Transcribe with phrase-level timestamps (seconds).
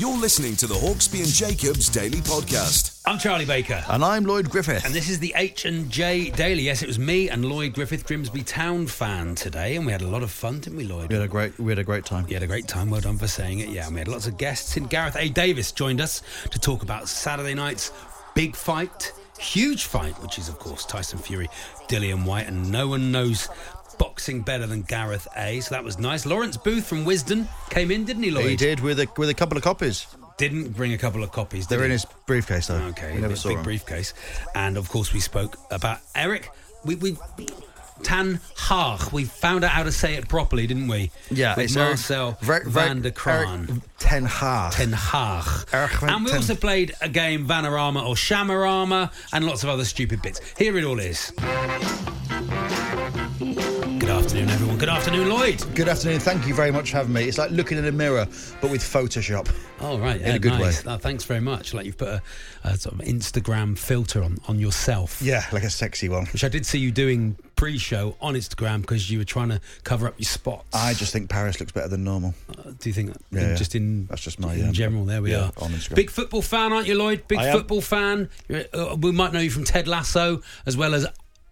[0.00, 3.02] You're listening to the Hawksbee and Jacobs Daily Podcast.
[3.04, 3.84] I'm Charlie Baker.
[3.86, 4.86] And I'm Lloyd Griffith.
[4.86, 6.62] And this is the H and J Daily.
[6.62, 10.06] Yes, it was me and Lloyd Griffith, Grimsby Town fan today, and we had a
[10.06, 11.10] lot of fun, didn't we, Lloyd?
[11.10, 12.24] We had a great, we had a great time.
[12.28, 12.88] You had a great time.
[12.88, 13.68] Well done for saying it.
[13.68, 14.74] Yeah, and we had lots of guests.
[14.78, 15.28] And Gareth A.
[15.28, 17.92] Davis joined us to talk about Saturday night's
[18.34, 21.50] big fight, huge fight, which is of course Tyson Fury,
[21.88, 23.50] Dillian Whyte, and no one knows
[24.00, 25.60] boxing better than Gareth A.
[25.60, 26.24] So that was nice.
[26.26, 28.46] Lawrence Booth from Wisden came in, didn't he, Lloyd?
[28.50, 30.06] He did with a with a couple of copies.
[30.38, 31.66] Didn't bring a couple of copies.
[31.66, 32.76] They're did in his briefcase though.
[32.92, 33.64] Okay, we never big, saw big them.
[33.64, 34.14] briefcase,
[34.54, 36.50] and of course we spoke about Eric.
[36.84, 37.16] We we.
[38.02, 39.12] Tan Haag.
[39.12, 41.10] We found out how to say it properly, didn't we?
[41.30, 43.68] Yeah, with it's uh, Marcel Ver- Ver- van der Kraan.
[43.68, 44.72] Erik Ten Hag.
[44.72, 45.66] Ten Haag.
[45.74, 49.68] Erg van And we ten- also played a game Vanarama or Shamarama and lots of
[49.68, 50.40] other stupid bits.
[50.56, 51.30] Here it all is.
[54.30, 54.78] Good afternoon, everyone.
[54.78, 55.74] Good afternoon, Lloyd.
[55.74, 56.20] Good afternoon.
[56.20, 57.24] Thank you very much for having me.
[57.24, 58.28] It's like looking in a mirror,
[58.60, 59.52] but with Photoshop.
[59.80, 60.20] Oh, right.
[60.20, 60.84] In a good nice.
[60.84, 60.92] way.
[60.92, 61.74] Oh, thanks very much.
[61.74, 62.22] Like you've put a,
[62.62, 65.20] a sort of Instagram filter on, on yourself.
[65.20, 66.26] Yeah, like a sexy one.
[66.26, 70.06] Which I did see you doing pre-show on Instagram because you were trying to cover
[70.06, 70.68] up your spots.
[70.76, 72.34] I just think Paris looks better than normal.
[72.50, 73.22] Uh, do you think that?
[73.32, 73.54] Yeah, in- yeah.
[73.56, 75.06] just in That's just my, in um, general.
[75.06, 75.52] There we yeah, are.
[75.56, 75.96] on Instagram.
[75.96, 77.26] Big football fan, aren't you, Lloyd?
[77.26, 77.56] Big I am.
[77.56, 78.28] football fan.
[78.48, 81.04] Uh, we might know you from Ted Lasso as well as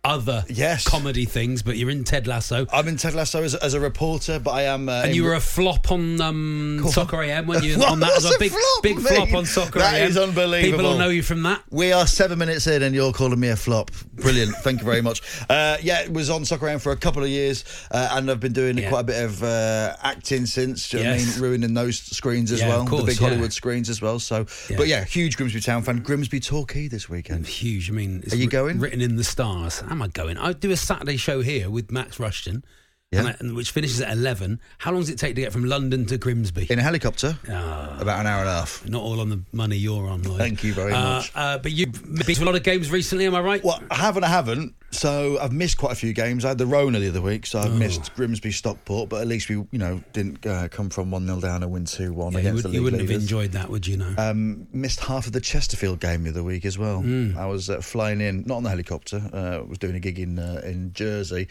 [0.09, 0.85] other Yes.
[0.85, 2.67] comedy things, but you're in Ted Lasso.
[2.73, 4.89] I'm in Ted Lasso as, as a reporter, but I am.
[4.89, 6.91] Uh, And you were a flop on um, Cool.
[6.93, 7.75] Soccer AM, weren't you?
[7.85, 9.15] On that as was a big, flop, big mate?
[9.15, 10.09] flop on Soccer That AM.
[10.09, 10.79] is unbelievable.
[10.79, 11.63] People will know you from that.
[11.71, 13.91] We are seven minutes in, and you're calling me a flop.
[14.15, 14.55] Brilliant.
[14.57, 15.23] Thank you very much.
[15.49, 18.41] Uh, yeah, it was on Soccer AM for a couple of years, uh, and I've
[18.41, 18.89] been doing Yeah.
[18.89, 20.89] quite a bit of uh, acting since.
[20.89, 21.35] Do you know what I Yes.
[21.37, 21.43] mean?
[21.45, 23.29] Ruining those screens as Yeah, well, of the course, big yeah.
[23.29, 24.19] Hollywood screens as well.
[24.19, 24.47] So,
[24.77, 25.99] but yeah, huge Grimsby Town fan.
[25.99, 27.47] Grimsby Torquay this weekend.
[27.47, 27.91] Huge.
[27.91, 28.79] I mean, Are you going?
[28.81, 29.83] Written in the stars.
[29.99, 30.39] Am I going?
[30.39, 32.63] I do a Saturday show here with Max Rushton,
[33.11, 33.35] Yeah.
[33.41, 34.61] and which finishes at eleven.
[34.79, 36.69] How long does it take to get from London to Grimsby?
[36.71, 37.99] In a helicopter, Ah.
[37.99, 38.87] about an hour and a half.
[38.87, 40.39] Not all on the money you're on, Lloyd.
[40.39, 41.33] Thank you very Uh, much.
[41.35, 41.91] Uh, but you've
[42.25, 43.65] been to a lot of games recently, am I right?
[43.65, 44.77] Well, I haven't, I haven't.
[44.91, 46.45] So I've missed quite a few games.
[46.45, 47.63] I had the Rona the other week, so Oh.
[47.63, 51.27] I've missed Grimsby Stockport, but at least we, you know, didn't uh, come from 1
[51.27, 53.21] 0 down and win 2 1 Yeah, you, against would, the you league wouldn't have
[53.21, 53.99] enjoyed that, would you?
[53.99, 54.15] know?
[54.17, 57.01] Um, missed half of the Chesterfield game the other week as well.
[57.03, 57.37] Hmm.
[57.37, 59.19] I was uh, flying in, not on the helicopter.
[59.33, 61.49] Uh, was doing a gig in uh, in Jersey,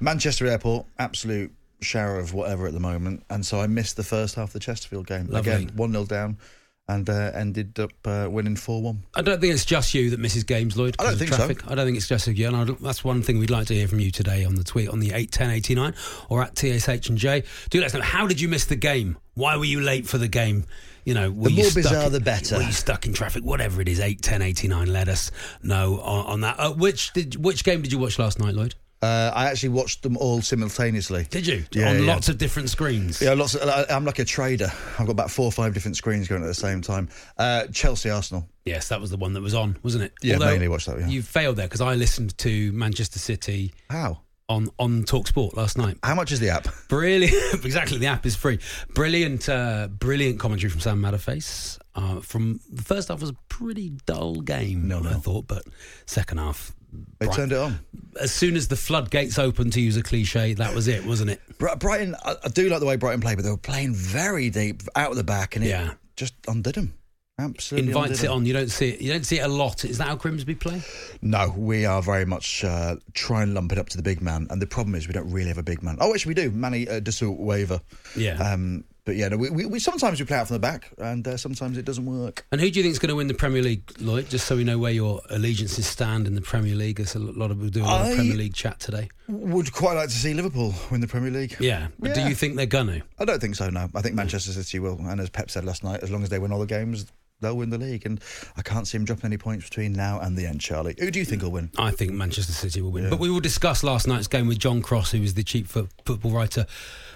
[0.00, 0.86] Manchester Airport.
[0.98, 4.52] Absolute shower of whatever at the moment, and so I missed the first half of
[4.52, 5.52] the Chesterfield game Lovely.
[5.52, 6.38] again, one 0 down,
[6.86, 9.02] and uh, ended up uh, winning four one.
[9.14, 10.96] I don't think it's just you that misses games, Lloyd.
[10.98, 11.36] I don't think so.
[11.36, 11.66] traffic.
[11.70, 12.46] I don't think it's just you.
[12.46, 14.88] And I, that's one thing we'd like to hear from you today on the tweet
[14.90, 15.94] on the eight ten eighty nine
[16.28, 17.42] or at TSH and J.
[17.70, 19.16] Do let us know how did you miss the game?
[19.34, 20.64] Why were you late for the game?
[21.04, 22.56] You know, were The you more stuck- bizarre, the better.
[22.56, 23.44] Were you stuck in traffic?
[23.44, 24.92] Whatever it is, eight ten eighty nine.
[24.92, 25.30] Let us
[25.62, 26.58] know on, on that.
[26.58, 28.74] Uh, which did which game did you watch last night, Lloyd?
[29.04, 31.26] Uh, I actually watched them all simultaneously.
[31.30, 32.12] Did you Yeah, on yeah.
[32.12, 33.20] lots of different screens?
[33.20, 33.54] Yeah, lots.
[33.54, 34.72] Of, I- I'm like a trader.
[34.98, 37.08] I've got about four or five different screens going at the same time.
[37.36, 38.48] Uh, Chelsea, Arsenal.
[38.64, 40.12] Yes, that was the one that was on, wasn't it?
[40.22, 41.06] Yeah, mainly watched that, yeah.
[41.08, 44.20] You failed there because I listened to Manchester City How?
[44.48, 45.98] on on Talk Sport last night.
[46.02, 46.66] How much is the app?
[46.88, 47.34] Brilliant.
[47.64, 47.98] exactly.
[47.98, 48.58] The app is free.
[48.94, 51.78] Brilliant, uh, brilliant commentary from Sam Matterface.
[51.94, 55.10] Uh, from the first half was a pretty dull game, No, no.
[55.10, 55.62] I thought, but
[56.06, 56.72] second half.
[57.18, 57.78] They turned it on.
[58.20, 61.40] As soon as the floodgates opened, to use a cliche, that was it, wasn't it?
[61.58, 64.50] Bri- Brighton, I, I do like the way Brighton play, but they were playing very
[64.50, 65.94] deep out of the back, and it Yeah.
[66.16, 66.94] just undid them.
[67.36, 68.46] Absolutely invites undid it on.
[68.46, 69.00] You don't see it.
[69.00, 69.84] You don't see it a lot.
[69.84, 70.82] Is that how Grimsby play?
[71.20, 74.46] No, we are very much uh, try and lump it up to the big man,
[74.50, 75.96] and the problem is we don't really have a big man.
[76.00, 76.50] Oh, actually, we do.
[76.52, 77.80] Manny uh, Dieseruvwe.
[78.16, 78.34] Yeah.
[78.34, 81.26] Um, but yeah, no, we, we, we sometimes we play out from the back, and
[81.28, 82.46] uh, sometimes it doesn't work.
[82.50, 84.30] And who do you think is going to win the Premier League, Lloyd?
[84.30, 86.96] Just so we know where your allegiances stand in the Premier League.
[86.96, 89.08] There's a lot of people doing a lot of Premier League chat today.
[89.28, 91.56] Would quite like to see Liverpool win the Premier League.
[91.60, 93.02] Yeah, but do you think they're gonna?
[93.18, 93.68] I don't think so.
[93.68, 96.30] No, I think Manchester City will, and as Pep said last night, as long as
[96.30, 97.06] they win all the games,
[97.40, 98.06] they'll win the league.
[98.06, 98.20] And
[98.56, 100.60] I can't see him dropping any points between now and the end.
[100.60, 101.70] Charlie, who do you think will win?
[101.76, 103.10] I think Manchester City will win.
[103.10, 106.30] But we will discuss last night's game with John Cross, who is the chief football
[106.30, 106.66] writer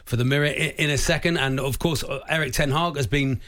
[0.09, 1.37] for the Mirror, in a second.
[1.37, 3.41] And of course, uh, Erik Ten Hag has been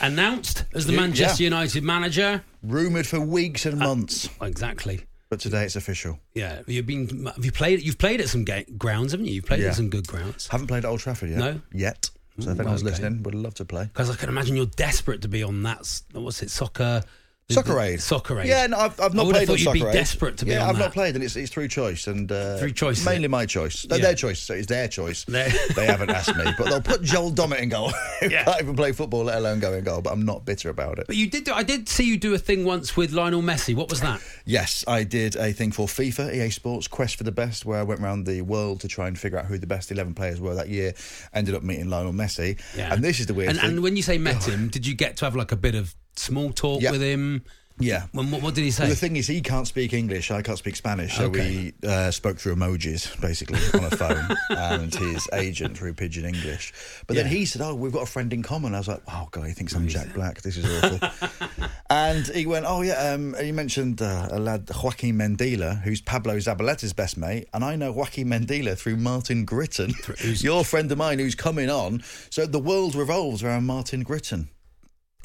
[0.00, 1.46] announced as the Yeah, Manchester yeah.
[1.48, 2.42] United manager.
[2.62, 5.02] Rumored for weeks and months, Exactly.
[5.28, 6.18] but today it's official.
[6.34, 7.26] Yeah, you've been.
[7.26, 7.82] Have you played?
[7.82, 9.34] You've played at some ga- grounds, haven't you?
[9.34, 9.68] You've played Yeah.
[9.68, 10.48] at some good grounds.
[10.48, 11.38] Haven't played at Old Trafford yet.
[11.38, 11.60] No?
[11.72, 12.10] yet.
[12.38, 12.90] So Ooh, if anyone's okay.
[12.90, 13.84] listening, would love to play.
[13.84, 16.00] Because I can imagine you're desperate to be on that.
[16.12, 16.50] What's it?
[16.50, 17.02] Soccer.
[17.48, 18.00] Soccer Aid.
[18.00, 18.48] Soccer Aid.
[18.48, 20.44] Yeah, no, I've, I've I not would have played on thought you'd be desperate to
[20.44, 20.84] be yeah, on I've that.
[20.86, 23.30] not played, and it's, it's through choice and uh, Through choice, is mainly it?
[23.30, 23.86] my choice.
[23.88, 24.02] No, Yeah.
[24.02, 25.24] Their choice, so it's their choice.
[25.36, 27.92] They- they haven't asked me, but they'll put Joel Dommett in goal.
[28.22, 28.44] Yeah.
[28.44, 30.00] can't even play football, let alone go in goal.
[30.02, 31.06] But I'm not bitter about it.
[31.06, 31.44] But you did.
[31.44, 33.76] Do, I did see you do a thing once with Lionel Messi.
[33.76, 34.20] What was that?
[34.44, 37.82] Yes, I did a thing for FIFA, EA Sports, Quest for the Best, where I
[37.84, 40.54] went around the world to try and figure out who the best 11 players were
[40.54, 40.94] that year.
[41.32, 42.58] Ended up meeting Lionel Messi.
[42.76, 43.70] And this is the weird And, thing.
[43.70, 45.94] and when you say met him, did you get to have like a bit of
[46.18, 46.90] small talk Yeah.
[46.92, 47.44] with him?
[47.78, 48.06] yeah.
[48.12, 48.84] When, what, what did he say?
[48.84, 50.30] Well, the thing is, he can't speak English.
[50.30, 51.14] I can't speak Spanish.
[51.18, 51.72] So Okay.
[51.82, 56.72] we uh, spoke through emojis, basically, on a phone, and his agent through Pigeon English.
[57.06, 59.28] But then he said, "Oh, we've got a friend in common." I was like, "Oh
[59.30, 60.40] God, he thinks I'm Jack Black.
[60.40, 61.28] This is awful."
[61.90, 66.36] and he went, "Oh yeah." Um, he mentioned uh, a lad, Joaquin Mendila, who's Pablo
[66.38, 70.96] Zabaleta's best mate, and I know Joaquin Mendila through Martin Gritton, who's- your friend of
[70.96, 72.02] mine, who's coming on.
[72.30, 74.48] So the world revolves around Martin Gritton.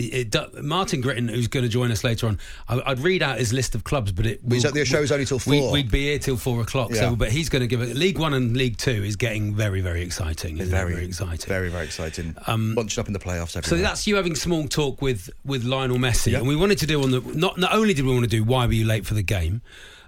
[0.07, 3.37] It- it Martin Gritton, who's going to join us later on, I, I'd read out
[3.39, 4.41] his list of clubs, but it.
[4.65, 5.71] At the show's only till four.
[5.71, 6.91] We'd be here till four o'clock.
[6.91, 6.97] Yeah.
[7.11, 7.95] So, but he's going to give it.
[7.95, 10.57] League One and League Two is getting very, very exciting.
[10.57, 11.47] It's very, very exciting.
[11.47, 12.35] Very, very exciting.
[12.47, 13.63] Um, Bunched up in the playoffs.
[13.65, 16.39] So that's you having small talk with with Lionel Messi, Yeah.
[16.39, 18.43] and we wanted to do on the not not only did we want to do
[18.43, 19.61] why were you late for the game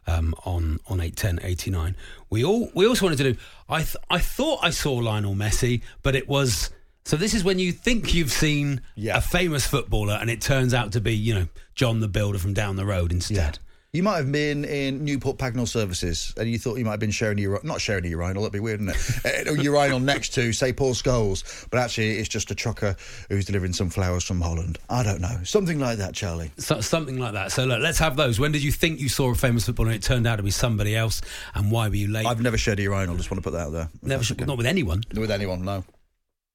[0.08, 1.96] um, on on eight ten eighty nine.
[2.30, 3.40] We all we also wanted to do.
[3.70, 6.70] I th- I thought I saw Lionel Messi, but it was.
[7.06, 9.18] So this is when you think you've seen Yeah.
[9.18, 12.54] a famous footballer, and it turns out to be you know John the Builder from
[12.54, 13.60] down the road instead.
[13.92, 17.12] You might have been in Newport Pagnell Services and you thought you might have been
[17.12, 19.48] sharing your not sharing a urinal, that'd be weird, wouldn't it?
[19.48, 22.96] Uh, a urinal next to, say, Paul Scholes, but actually it's just a trucker
[23.30, 24.80] who's delivering some flowers from Holland.
[24.90, 25.38] I don't know.
[25.44, 26.52] Something like that, Charlie.
[26.58, 27.52] So, something like that.
[27.52, 28.40] So look, let's have those.
[28.40, 30.50] When did you think you saw a famous footballer and it turned out to be
[30.50, 31.22] somebody else?
[31.54, 32.26] And why were you late?
[32.26, 33.90] I've never shared a urinal, just want to put that out there.
[34.02, 35.04] Never, not with anyone.
[35.14, 35.84] With anyone, no.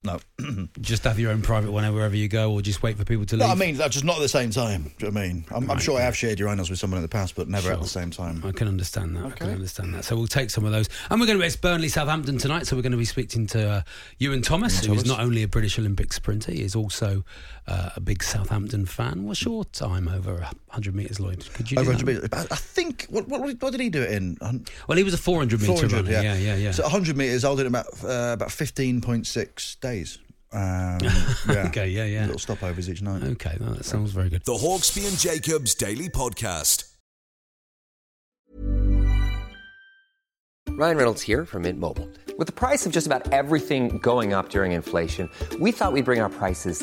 [0.05, 0.21] No.
[0.81, 3.37] Just have your own private one wherever you go, or just wait for people to
[3.37, 3.47] leave.
[3.47, 4.93] no, I mean, that's just not at the same time.
[4.99, 5.45] Do you know what I mean?
[5.51, 7.73] I'm, I'm Right, sure I have shared urinals with someone in the past, but never
[7.73, 8.43] at the same time.
[8.45, 9.25] I can understand that.
[9.25, 10.05] I can understand that.
[10.05, 12.67] So we'll take some of those, and we're going to be, it's Burnley Southampton tonight.
[12.69, 13.83] So we're going to be speaking to uh,
[14.23, 15.19] Iwan Thomas, who is Thomas.
[15.19, 17.25] not only a British Olympic sprinter, he is also
[17.67, 19.25] uh, a big Southampton fan.
[19.25, 21.45] What's your time over 100 metres, Lloyd?
[21.55, 22.05] Could you do Over that?
[22.05, 22.49] 100 metres.
[22.51, 24.39] I I think, what, what, what did he do it in?
[24.87, 26.11] Well, he was a 400 metre 400, runner.
[26.23, 26.71] Yeah, yeah, yeah.
[26.71, 30.19] So 100 metres, I'll do it about, uh, about 15.6 days.
[30.51, 31.67] Um, yeah.
[31.67, 32.25] Okay, yeah, yeah.
[32.25, 33.23] Little stopovers each night.
[33.23, 34.43] okay, well, that sounds very good.
[34.47, 36.85] The Hawksbee and Jacobs Daily Podcast.
[40.71, 42.09] Ryan Reynolds here from Mint Mobile.
[42.39, 45.29] With the price of just about everything going up during inflation,
[45.61, 46.83] we thought we'd bring our prices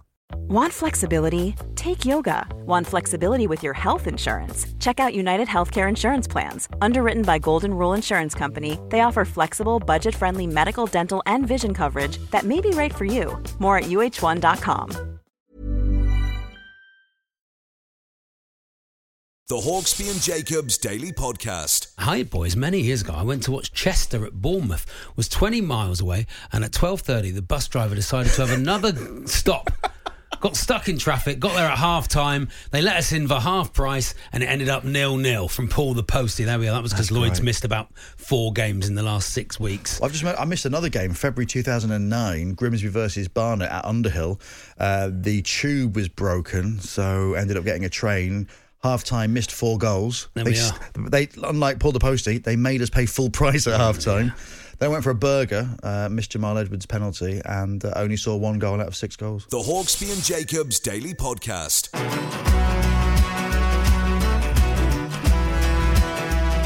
[0.51, 1.55] Want flexibility?
[1.75, 2.45] Take yoga.
[2.65, 4.65] Want flexibility with your health insurance?
[4.81, 6.67] Check out United Healthcare Insurance Plans.
[6.81, 11.73] Underwritten by Golden Rule Insurance Company, they offer flexible, budget friendly medical, dental, and vision
[11.73, 13.41] coverage that may be right for you.
[13.59, 15.19] More at uh1.com.
[19.47, 21.93] The Hawksbee and Jacobs Daily Podcast.
[21.97, 24.85] Hi boys, many years ago I went to watch Chester at Bournemouth.
[25.15, 28.91] Was 20 miles away and at 12:30 the bus driver decided to have another
[29.27, 29.69] stop.
[30.41, 32.49] Got stuck in traffic, got there at half time.
[32.71, 35.93] They let us in for half price and it ended up nil nil from Paul
[35.93, 36.45] the Postie.
[36.45, 36.73] There we are.
[36.73, 40.01] That was because Lloyd's missed about four games in the last six weeks.
[40.01, 44.41] I've just I missed another game, February 2009, Grimsby versus Barnet at Underhill.
[44.79, 48.47] Uh, the tube was broken, so ended up getting a train.
[48.81, 50.29] Half time, missed four goals.
[50.33, 50.57] There they,
[50.95, 54.33] they, unlike Paul the Postie, they made us pay full price at half time.
[54.81, 58.57] Then went for a burger, uh, missed Jamal Edwards' penalty, and uh, only saw one
[58.57, 59.45] goal out of six goals.
[59.51, 61.89] The Hawksbee and Jacobs Daily Podcast.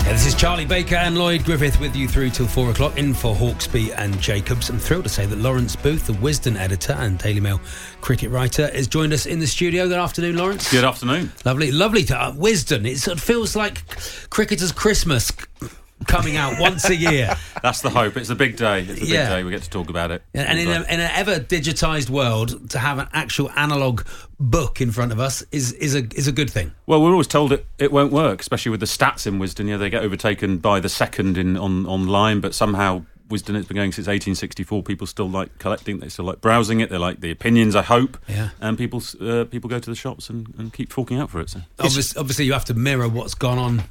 [0.05, 3.13] Yeah, this is Charlie Baker and Lloyd Griffith with you through till four o'clock in
[3.13, 4.69] for Hawksbee and Jacobs.
[4.69, 7.60] I'm thrilled to say that Lawrence Booth, the Wisden editor and Daily Mail
[8.00, 9.89] cricket writer, has joined us in the studio.
[9.89, 10.72] Good afternoon, Lawrence.
[10.72, 11.34] Good afternoon.
[11.43, 12.88] Lovely, lovely to uh, Wisden.
[12.89, 13.84] It sort of feels like
[14.29, 15.67] cricketers' Christmas c-
[16.05, 17.35] coming out once a year.
[17.62, 18.17] That's the hope.
[18.17, 18.81] It's a big day.
[18.81, 19.43] It's a big day.
[19.43, 20.24] We get to talk about it.
[20.33, 24.05] And in, a, in an ever digitized world, to have an actual analog
[24.39, 26.74] book in front of us is is a is a good thing.
[26.88, 29.67] well, we're always told it, it won't work, especially with the stats in Wisden.
[29.67, 33.75] Yeah, they get overtaken by the second in on online, but somehow Wisden has been
[33.75, 34.83] going since 1864.
[34.83, 36.00] People still like collecting.
[36.00, 36.89] They still like browsing it.
[36.89, 37.75] They like the opinions.
[37.75, 38.17] I hope.
[38.27, 38.50] Yeah.
[38.62, 41.50] And people uh, people go to the shops and, and keep forking out for it.
[41.50, 41.62] So.
[41.79, 43.83] Obviously, obviously, you have to mirror what's gone on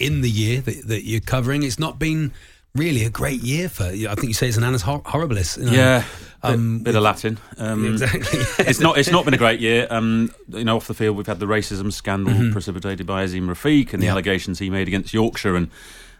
[0.00, 1.62] in the year that, that you're covering.
[1.62, 2.32] It's not been
[2.74, 3.84] really a great year for.
[3.84, 5.58] I think you say it's an annus hor- horribilis.
[5.58, 5.72] you know.
[5.72, 6.04] Yeah,
[6.42, 7.38] bit, Um, bit of Latin.
[7.58, 8.20] Um, Exactly.
[8.66, 8.96] it's not.
[8.98, 9.86] It's not been a great year.
[9.90, 13.92] Um, you know, off the field, we've had the racism scandal precipitated by Azeem Rafiq
[13.92, 14.12] and the Yeah.
[14.12, 15.68] allegations he made against Yorkshire, and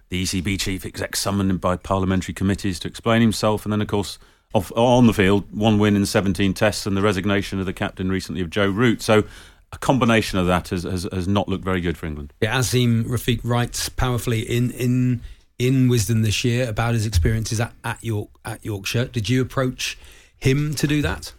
[0.08, 4.18] the ECB chief exec summoned by parliamentary committees to explain himself, and then, of course.
[4.52, 8.10] Off, on the field, one win in 17 tests, and the resignation of the captain
[8.10, 9.00] recently of Joe Root.
[9.00, 9.22] So,
[9.72, 12.32] a combination of that has, has, has not looked very good for England.
[12.40, 15.22] Yeah, Azeem Rafiq writes powerfully in in
[15.58, 19.06] in Wisden this year about his experiences at, at York at Yorkshire.
[19.06, 19.98] Did you approach
[20.36, 21.32] him to do that?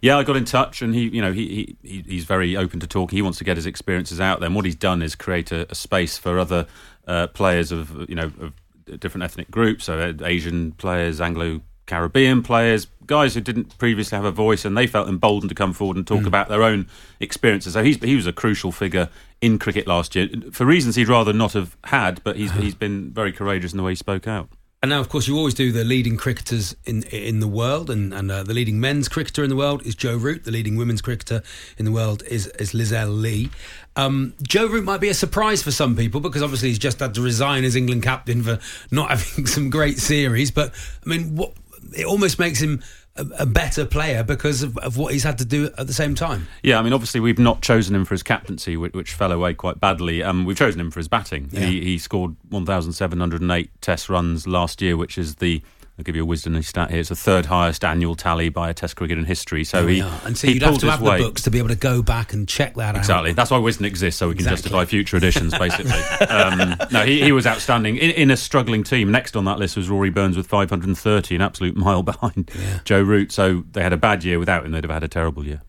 [0.00, 2.86] Yeah, I got in touch, and he, you know, he, he he's very open to
[2.86, 3.10] talk.
[3.10, 4.46] He wants to get his experiences out there.
[4.46, 6.66] And what he's done is create a, a space for other
[7.06, 8.52] uh, players of, you know, of
[9.00, 14.30] different ethnic groups, so Asian players, Anglo Caribbean players, guys who didn't previously have a
[14.30, 16.88] voice, and they felt emboldened to come forward and talk about their own
[17.20, 17.74] experiences.
[17.74, 19.08] So he's he was a crucial figure
[19.40, 23.10] in cricket last year for reasons he'd rather not have had, but he's he's been
[23.10, 24.48] very courageous in the way he spoke out.
[24.84, 28.12] And now, of course, you always do the leading cricketers in in the world, and,
[28.12, 30.44] and uh, the leading men's cricketer in the world is Joe Root.
[30.44, 31.42] The leading women's cricketer
[31.78, 33.50] in the world is is Lizelle Lee.
[33.96, 37.14] Um, Joe Root might be a surprise for some people because obviously he's just had
[37.14, 38.58] to resign as England captain for
[38.90, 40.50] not having some great series.
[40.50, 40.74] But
[41.06, 41.54] I mean, what
[41.96, 42.82] it almost makes him
[43.16, 46.14] a, a better player because of, of what he's had to do at the same
[46.14, 46.48] time.
[46.62, 49.54] Yeah, I mean, obviously we've not chosen him for his captaincy, which, which fell away
[49.54, 50.22] quite badly.
[50.22, 51.48] Um, we've chosen him for his batting.
[51.52, 51.66] Yeah.
[51.66, 55.62] He, he scored 1,708 Test runs last year, which is the
[55.96, 56.98] I'll give you a Wisden stat here.
[56.98, 59.62] It's the third highest annual tally by a Test cricket in history.
[59.62, 60.20] So he are.
[60.24, 62.32] and so he you'd have to have the books to be able to go back
[62.32, 62.98] and check that out.
[62.98, 63.32] Exactly.
[63.32, 65.92] That's why Wisden exists, so we can justify future editions, basically.
[66.26, 69.12] um, no, he, he was outstanding in, in a struggling team.
[69.12, 72.50] Next on that list was Rory Burns with 530, an absolute mile behind
[72.84, 73.30] Joe Root.
[73.30, 74.72] So they had a bad year without him.
[74.72, 75.62] They'd have had a terrible year.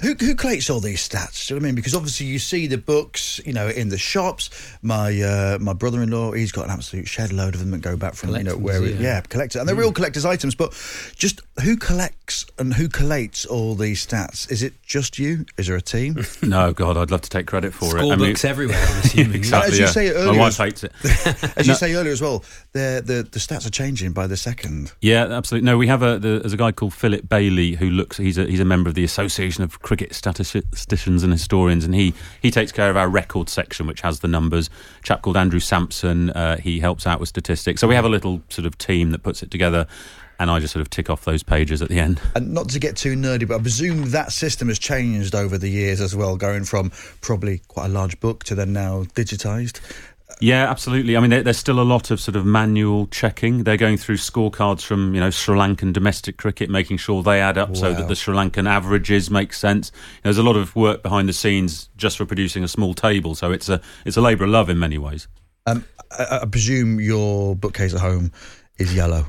[0.00, 1.48] Who, who collates all these stats?
[1.48, 1.74] Do you know what I mean?
[1.74, 4.48] Because obviously you see the books, you know, in the shops.
[4.80, 8.14] My uh, my brother-in-law, he's got an absolute shed load of them that go back
[8.14, 9.00] from you know Collectors, where yeah.
[9.00, 10.54] yeah, collector, and they're real collectors' items.
[10.54, 10.72] But
[11.16, 14.50] just who collects and who collates all these stats?
[14.52, 15.44] Is it just you?
[15.56, 16.16] Is there a team?
[16.42, 18.00] No, God, I'd love to take credit for it.
[18.00, 19.34] Score I mean- books everywhere, I'm assuming.
[19.34, 19.72] exactly.
[19.72, 19.90] As you yeah.
[19.90, 20.92] say My earlier- wife hates it.
[21.58, 24.92] As you say earlier as well, the the the stats are changing by the second.
[25.00, 25.66] Yeah, absolutely.
[25.66, 28.16] No, we have a the, there's a guy called Philip Bailey who looks.
[28.16, 32.12] He's a he's a member of the Association of Cricket Statisticians and Historians, and he
[32.42, 34.68] he takes care of our record section, which has the numbers.
[34.98, 36.28] A chap called Andrew Samson.
[36.28, 37.80] Uh, he helps out with statistics.
[37.80, 39.86] So we have a little sort of team that puts it together,
[40.38, 42.20] and I just sort of tick off those pages at the end.
[42.34, 45.70] And not to get too nerdy, but I presume that system has changed over the
[45.70, 46.90] years as well, going from
[47.22, 49.80] probably quite a large book to then now digitised.
[50.40, 51.16] Yeah, absolutely.
[51.16, 53.64] I mean, there, there's still a lot of sort of manual checking.
[53.64, 57.58] They're going through scorecards from you know Sri Lankan domestic cricket, making sure they add
[57.58, 59.90] up so that the Sri Lankan averages make sense.
[60.22, 63.34] There's a lot of work behind the scenes just for producing a small table.
[63.34, 65.28] So it's a it's a labour of love in many ways.
[65.66, 65.84] Um,
[66.16, 68.32] I, I presume your bookcase at home
[68.78, 69.26] is yellow.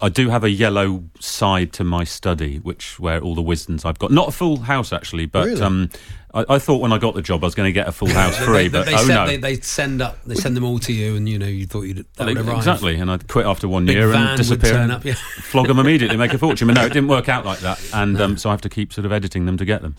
[0.00, 3.98] I do have a yellow side to my study, which where all the Wisdens I've
[3.98, 4.10] got.
[4.10, 5.62] Not a full house actually, but Really?
[5.62, 5.90] um,
[6.32, 8.08] I, I thought when I got the job I was going to get a full
[8.22, 9.26] house free, they, but they, oh send, no.
[9.26, 11.82] they, they send up, they send them all to you, and you know you thought
[11.82, 12.58] you'd that would arrive.
[12.58, 15.14] Exactly, and I'd quit after one Big year and disappear, and up, yeah.
[15.14, 16.68] flog them immediately, make a fortune.
[16.68, 18.92] But no, it didn't work out like that, and um, so I have to keep
[18.92, 19.96] sort of editing them to get them.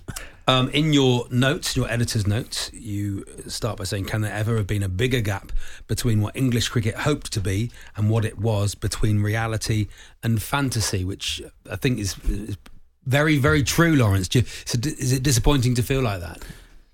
[0.51, 4.67] Um, in your notes, your editor's notes, you start by saying, "Can there ever have
[4.67, 5.53] been a bigger gap
[5.88, 9.88] between what English cricket hoped to be and what it was between reality
[10.22, 11.41] and fantasy?" Which
[11.72, 12.58] I think is, is
[13.05, 14.27] very, very true, Lawrence.
[14.36, 16.43] You, so is it disappointing to feel like that?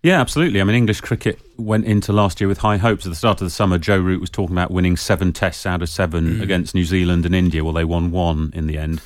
[0.04, 0.62] Yeah, absolutely.
[0.62, 3.08] I mean, English cricket went into last year with high hopes.
[3.08, 5.82] At the start of the summer, Joe Root was talking about winning seven tests out
[5.82, 7.64] of seven against New Zealand and India.
[7.64, 9.02] Well, they won one in the end.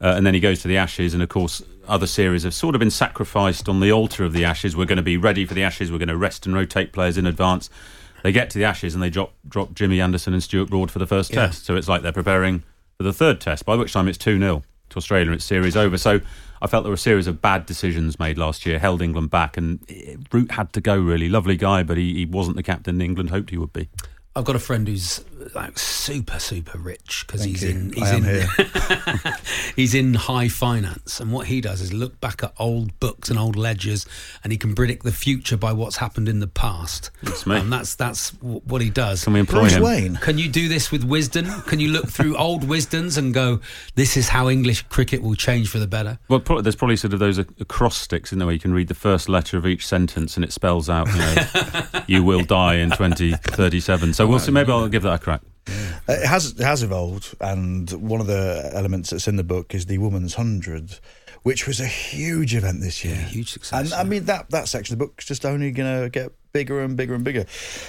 [0.00, 2.74] Uh, and then he goes to the Ashes, and of course, other series have sort
[2.74, 4.76] of been sacrificed on the altar of the Ashes.
[4.76, 5.90] We're going to be ready for the Ashes.
[5.92, 7.70] We're going to rest and rotate players in advance.
[8.22, 10.98] They get to the Ashes and they drop drop Jimmy Anderson and Stuart Broad for
[10.98, 11.46] the first Yeah.
[11.46, 11.64] test.
[11.66, 12.62] So it's like they're preparing
[12.96, 13.64] for the third test.
[13.64, 15.96] By which time it's two 0 to Australia and it's series over.
[15.98, 16.20] So
[16.62, 19.56] I felt there were a series of bad decisions made last year, held England back,
[19.56, 19.78] and
[20.32, 20.96] Root had to go.
[20.98, 23.88] Really lovely guy, but he, he wasn't the captain England hoped he would be.
[24.34, 25.22] I've got a friend who's
[25.54, 27.70] like super super rich because he's you.
[27.70, 29.34] in he's I am in here.
[29.76, 33.38] he's in high finance and what he does is look back at old books and
[33.38, 34.06] old ledgers
[34.42, 37.10] and he can predict the future by what's happened in the past.
[37.22, 37.56] That's me.
[37.56, 39.24] And that's that's w- what he does.
[39.24, 39.82] Can we employ Bruce him?
[39.82, 40.16] Wayne.
[40.16, 43.60] Can you do this with Wisden Can you look through old Wisdens and go,
[43.94, 46.18] this is how English cricket will change for the better?
[46.28, 48.88] Well, pro- there's probably sort of those ac- acrostics in there where you can read
[48.88, 52.76] the first letter of each sentence and it spells out, you know, you will die
[52.76, 54.14] in 2037.
[54.14, 54.52] So we'll see.
[54.52, 55.35] Maybe I'll give that a crack.
[55.68, 59.74] Uh, It has it has evolved, and one of the elements that's in the book
[59.74, 60.98] is the Women's Hundred,
[61.42, 63.14] which was a huge event this year.
[63.16, 66.02] Yeah, huge success, And I mean that that section of the book's just only going
[66.02, 67.46] to get bigger and bigger and bigger.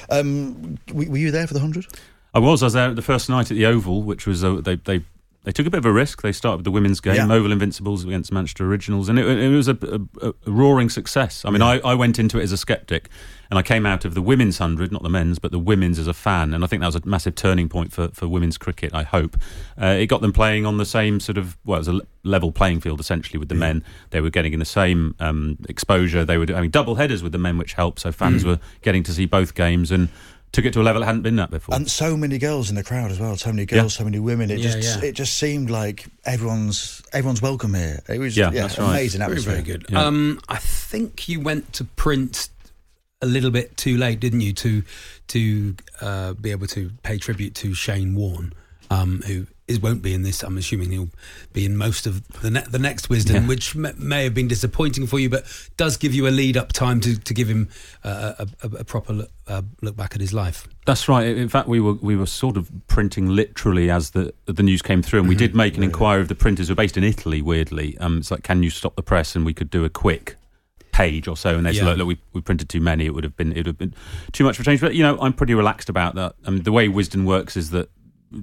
[0.09, 1.85] Um, w- were you there for the hundred?
[2.33, 2.61] I was.
[2.61, 5.03] I was there the first night at the Oval, which was uh, they they.
[5.47, 6.23] They took a bit of a risk.
[6.23, 7.31] They started with the women's game, Yeah.
[7.33, 9.77] Oval Invincibles against Manchester Originals, and it, it was a,
[10.21, 11.45] a, a roaring success.
[11.45, 13.07] I mean, I, I went into it as a skeptic,
[13.49, 16.07] and I came out of the women's hundred, not the men's, but the women's as
[16.07, 18.93] a fan, and I think that was a massive turning point for, for women's cricket.
[18.93, 19.37] I hope
[19.81, 22.51] uh, it got them playing on the same sort of well, it was a level
[22.51, 23.85] playing field essentially with the men.
[24.09, 26.25] They were getting in the same um, exposure.
[26.25, 27.99] They were having double headers with the men, which helped.
[28.01, 30.09] So fans were getting to see both games and
[30.51, 31.75] took it to a level it hadn't been at before.
[31.75, 33.35] And so many girls in the crowd as well.
[33.37, 34.49] So many girls, so many women.
[34.49, 35.09] It Yeah, just yeah.
[35.09, 38.01] it just seemed like everyone's everyone's welcome here.
[38.09, 38.89] It was Yeah, yeah, that's right.
[38.89, 39.53] amazing Very, atmosphere.
[39.53, 39.85] very good.
[39.89, 40.05] Yeah.
[40.05, 42.49] Um, I think you went to print
[43.21, 44.83] a little bit too late, didn't you, to
[45.29, 48.53] to uh, be able to pay tribute to Shane Warne,
[48.89, 50.43] um, who is won't be in this.
[50.43, 51.09] I'm assuming he'll
[51.51, 53.47] be in most of the ne- the next Wisden, Yeah.
[53.47, 55.43] which m- may have been disappointing for you, but
[55.75, 57.67] does give you a lead up time to, to give him
[58.03, 60.67] uh, a, a, a proper look, uh, look back at his life.
[60.85, 61.27] That's right.
[61.27, 65.01] In fact, we were we were sort of printing literally as the the news came
[65.01, 66.69] through, and we did make an inquiry of the printers.
[66.69, 67.97] We're based in Italy, weirdly.
[67.97, 69.35] Um, it's like, can you stop the press?
[69.35, 70.37] And we could do a quick
[70.93, 71.55] page or so.
[71.55, 73.05] And they said, look, look, we, we printed too many.
[73.05, 73.93] It would have been it would have been
[74.31, 74.79] too much for change.
[74.79, 76.35] But you know, I'm pretty relaxed about that.
[76.45, 77.89] I mean, the way Wisden works is that.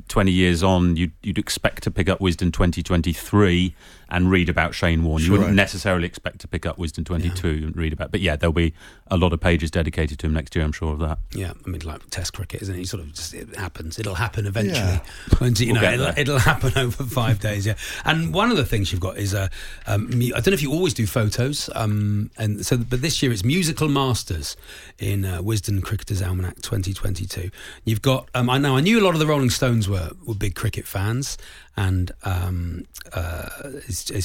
[0.08, 3.74] 20 years on, you'd, you'd expect to pick up Wisden 2023
[4.08, 5.22] and read about Shane Warne.
[5.22, 8.12] You wouldn't necessarily expect to pick up Wisden 22 and read about.
[8.12, 8.72] But yeah, there'll be
[9.08, 10.64] a lot of pages dedicated to him next year.
[10.64, 11.18] I'm sure of that.
[11.32, 12.78] Yeah, I mean, like Test cricket, isn't it?
[12.78, 13.98] You sort of just it happens.
[13.98, 14.76] It'll happen eventually.
[14.78, 15.00] Yeah.
[15.40, 17.66] Won't you We'll know, it'll, it'll happen over five days.
[17.66, 19.48] Yeah, and one of the things you've got is uh,
[19.86, 23.32] um, I don't know if you always do photos, um, and so but this year
[23.32, 24.56] it's musical masters
[25.00, 27.50] in uh, Wisden Cricketers Almanac 2022.
[27.84, 30.34] You've got um, I know I knew a lot of the Rolling Stones were were
[30.34, 31.36] big cricket fans,
[31.76, 33.48] and um, uh,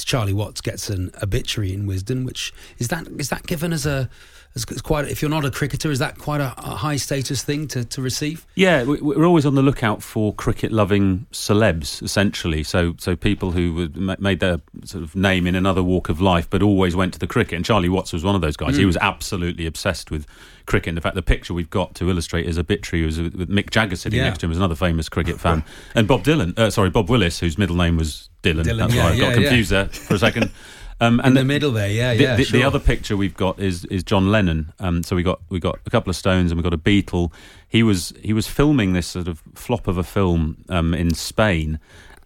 [0.04, 4.08] Charlie Watts gets an obituary in Wisden, which is that is that given as a
[4.56, 7.68] as quite if you're not a cricketer, is that quite a, a high status thing
[7.68, 8.44] to, to receive?
[8.56, 12.64] Yeah, we- we're always on the lookout for cricket-loving celebs, essentially.
[12.64, 16.62] So, so people who made their sort of name in another walk of life, but
[16.62, 17.54] always went to the cricket.
[17.54, 18.76] And Charlie Watts was one of those guys.
[18.76, 20.26] He was absolutely obsessed with
[20.66, 20.94] cricket.
[20.96, 24.18] In fact, the picture we've got to illustrate his obituary was with, Mick Jagger sitting
[24.18, 24.24] Yeah.
[24.24, 25.62] next to him, as another famous cricket fan,
[25.94, 26.58] and Bob Dylan.
[26.58, 28.64] Uh, sorry, Bob Willis, whose middle name was Dylan.
[28.64, 30.50] Dylan, That's yeah, why I yeah, got confused there for a second.
[31.02, 32.36] Um, In the the- middle there, yeah, the, yeah.
[32.36, 32.66] the, the sure.
[32.66, 34.72] other picture we've got is is John Lennon.
[34.78, 37.32] Um, so we got we got a couple of Stones and we got a Beatle.
[37.68, 41.78] He was he was filming this sort of flop of a film um, in Spain.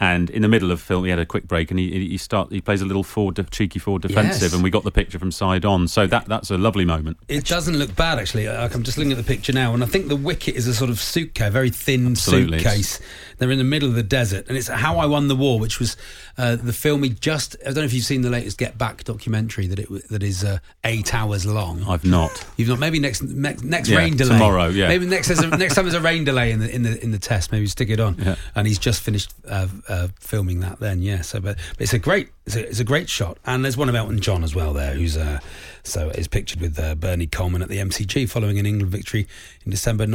[0.05, 2.51] And in the middle of film, he had a quick break, and he he start
[2.53, 4.53] he plays a little forward, cheeky forward defensive, Yes.
[4.55, 5.88] and we got the picture from side on.
[5.88, 7.17] So that that's a lovely moment.
[7.29, 8.49] It doesn't look bad actually.
[8.49, 10.90] I'm just looking at the picture now, and I think the wicket is a sort
[10.90, 12.59] of suitcase, very thin Absolutely.
[12.59, 13.01] suitcase.
[13.38, 15.81] They're in the middle of the desert, and it's "How I Won the War," which
[15.81, 15.97] was
[16.38, 17.57] uh, the film he just.
[17.62, 20.45] I don't know if you've seen the latest Get Back documentary that it that is
[20.45, 21.83] uh, eight hours long.
[21.88, 22.45] I've not.
[22.57, 24.88] You've not maybe next next, next Yeah, rain delay tomorrow, yeah.
[24.88, 27.19] maybe next a, next time there's a rain delay in the in the in the
[27.19, 28.37] test maybe stick it on Yeah.
[28.55, 31.98] and he's just finished uh, uh, filming that then yeah so but, but it's a
[31.98, 34.72] great it's a, it's a great shot and there's one of Elton John as well
[34.72, 35.38] there who's uh,
[35.83, 39.26] so is pictured with uh, Bernie Coleman at the MCG following an England victory
[39.64, 40.07] in December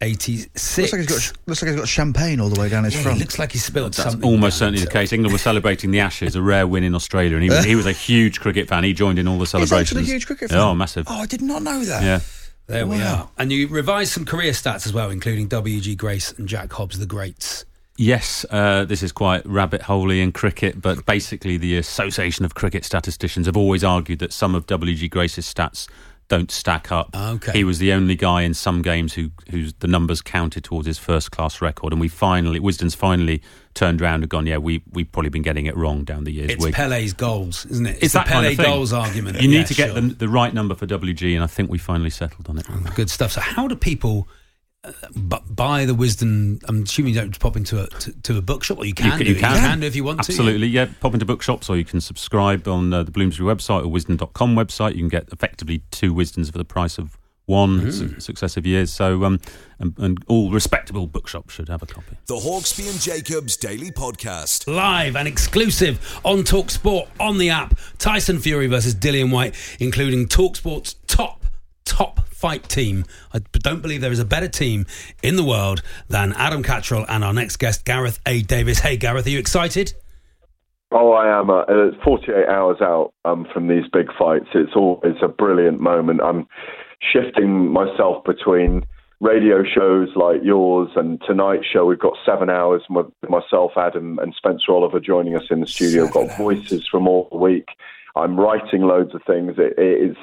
[0.00, 0.78] 86.
[0.78, 3.02] Looks like, he's got, looks like he's got champagne all the way down his Yeah,
[3.02, 3.16] front.
[3.18, 4.28] he looks like he spilled That's something.
[4.28, 5.12] almost certainly the case.
[5.12, 7.86] England was celebrating the Ashes, a rare win in Australia, and he was, he was
[7.86, 8.84] a huge cricket fan.
[8.84, 9.98] He joined in all the He's celebrations.
[10.00, 10.58] actually a huge cricket fan.
[10.58, 11.06] Oh, massive.
[11.08, 12.02] Oh, I did not know that.
[12.02, 12.20] Yeah.
[12.66, 13.30] There we are.
[13.38, 15.94] And you revised some career stats as well, including W.G.
[15.96, 17.64] Grace and Jack Hobbs, the greats.
[17.96, 22.84] Yes, uh, this is quite rabbit holey in cricket, but basically, the Association of Cricket
[22.84, 25.06] Statisticians have always argued that some of W.G.
[25.08, 25.88] Grace's stats
[26.28, 27.14] don't stack up.
[27.14, 27.52] Okay.
[27.52, 30.98] He was the only guy in some games who whose the numbers counted towards his
[30.98, 33.42] first class record, and we finally, Wisden's finally
[33.74, 36.50] turned around and gone, yeah, we we've probably been getting it wrong down the years.
[36.50, 37.90] It's We- Pele's goals, isn't it?
[37.96, 39.40] It's, It's the that kind Pele of goals argument.
[39.40, 40.00] You need Yeah, to get sure.
[40.00, 42.66] the, the right number for WG, and I think we finally settled on it.
[42.96, 43.30] Good stuff.
[43.32, 44.26] So, how do people
[44.84, 46.62] uh, bu- buy the Wisden?
[46.68, 49.18] I'm assuming you don't pop into a to, to a bookshop, or you can.
[49.18, 49.24] do.
[49.24, 49.80] you can.
[49.80, 50.32] do if you want to.
[50.32, 50.86] Absolutely, yeah.
[51.00, 54.92] Pop into bookshops or you can subscribe on uh, the Bloomsbury website or wisden.com website.
[54.92, 58.92] You can get effectively two Wisdens for the price of one su- successive years.
[58.92, 59.40] So, um,
[59.78, 62.16] and, and all respectable bookshops should have a copy.
[62.26, 64.72] The Hawksbee and Jacobs Daily Podcast.
[64.72, 67.78] Live and exclusive on Talksport on the app.
[67.98, 71.44] Tyson Fury versus Dillian Whyte, including Talksport's top
[71.84, 73.06] top fight team.
[73.32, 74.84] I don't believe there is a better team
[75.22, 75.80] in the world
[76.10, 78.42] than Adam Catterall and our next guest, Gareth A.
[78.42, 78.80] Davis.
[78.80, 79.94] Hey, Gareth, are you excited?
[80.92, 81.48] Oh, I am.
[81.48, 84.48] Uh, it's 48 hours out um, from these big fights.
[84.54, 86.20] It's always a brilliant moment.
[86.22, 86.46] I'm
[87.14, 88.84] shifting myself between
[89.22, 91.86] radio shows like yours and tonight's show.
[91.86, 96.04] We've got seven hours with myself, Adam, and Spencer Oliver joining us in the studio.
[96.04, 97.68] We've got voices from all the week.
[98.16, 99.54] I'm writing loads of things.
[99.56, 100.16] It, it is.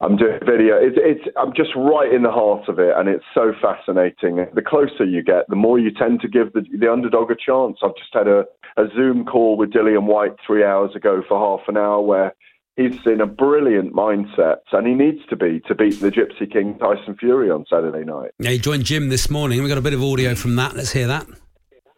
[0.00, 0.76] I'm doing video.
[0.76, 1.36] It's, it's.
[1.36, 4.46] I'm just right in the heart of it, and it's so fascinating.
[4.54, 7.78] The closer you get, the more you tend to give the, the underdog a chance.
[7.82, 8.44] I've just had a,
[8.76, 12.34] a Zoom call with Dillian Whyte three hours ago for half an hour, where
[12.76, 16.78] he's in a brilliant mindset, and he needs to be to beat the Gypsy King
[16.78, 18.32] Tyson Fury on Saturday night.
[18.38, 19.62] Yeah, you joined Jim this morning.
[19.62, 20.76] We got a bit of audio from that.
[20.76, 21.26] Let's hear that.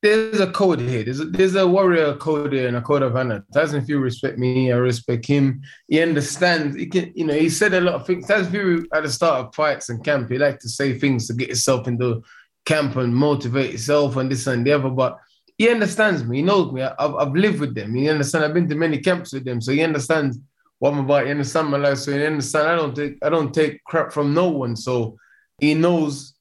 [0.02, 1.02] There's a code here.
[1.02, 3.44] There's a, there's a warrior code here and a code of honor.
[3.52, 5.62] Tyson Fury respect me, I respect him.
[5.88, 6.76] He understands.
[6.76, 8.26] He can, you know, he said a lot of things.
[8.26, 11.34] Tyson Fury at the start of fights and camp, he like to say things to
[11.34, 12.22] get yourself into
[12.64, 14.90] camp and motivate yourself and this and the other.
[14.90, 15.18] But
[15.56, 16.38] he understands me.
[16.38, 16.82] He knows me.
[16.82, 17.94] I've, I've lived with them.
[17.94, 18.46] He understands.
[18.46, 20.38] I've been to many camps with them, so he understands
[20.78, 21.24] what I'm about.
[21.24, 22.66] He understands my life, so he understands.
[22.66, 24.76] I don't take I don't take crap from no one.
[24.76, 25.18] So
[25.58, 26.34] he knows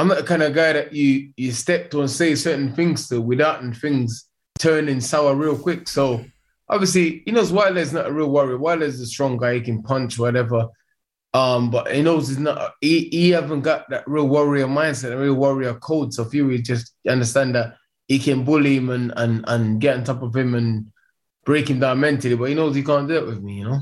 [0.00, 3.06] I'm not the kind of guy that you you step to and say certain things
[3.08, 5.88] to without and things turning sour real quick.
[5.88, 6.24] So
[6.70, 8.56] obviously he knows Wilder's not a real warrior.
[8.56, 10.68] Wilder's a strong guy, he can punch whatever.
[11.34, 15.18] Um, but he knows he's not he, he haven't got that real warrior mindset, a
[15.18, 16.14] real warrior code.
[16.14, 17.74] So Fury just understand that
[18.08, 20.90] he can bully him and and and get on top of him and
[21.44, 23.80] break him down mentally, but he knows he can't do it with me, you know.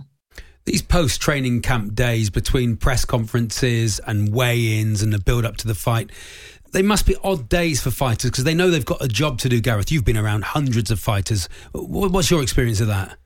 [0.68, 5.56] These post training camp days between press conferences and weigh ins and the build up
[5.56, 6.10] to the fight,
[6.72, 9.48] they must be odd days for fighters because they know they've got a job to
[9.48, 9.90] do, Gareth.
[9.90, 11.48] You've been around hundreds of fighters.
[11.72, 13.16] What's your experience of that?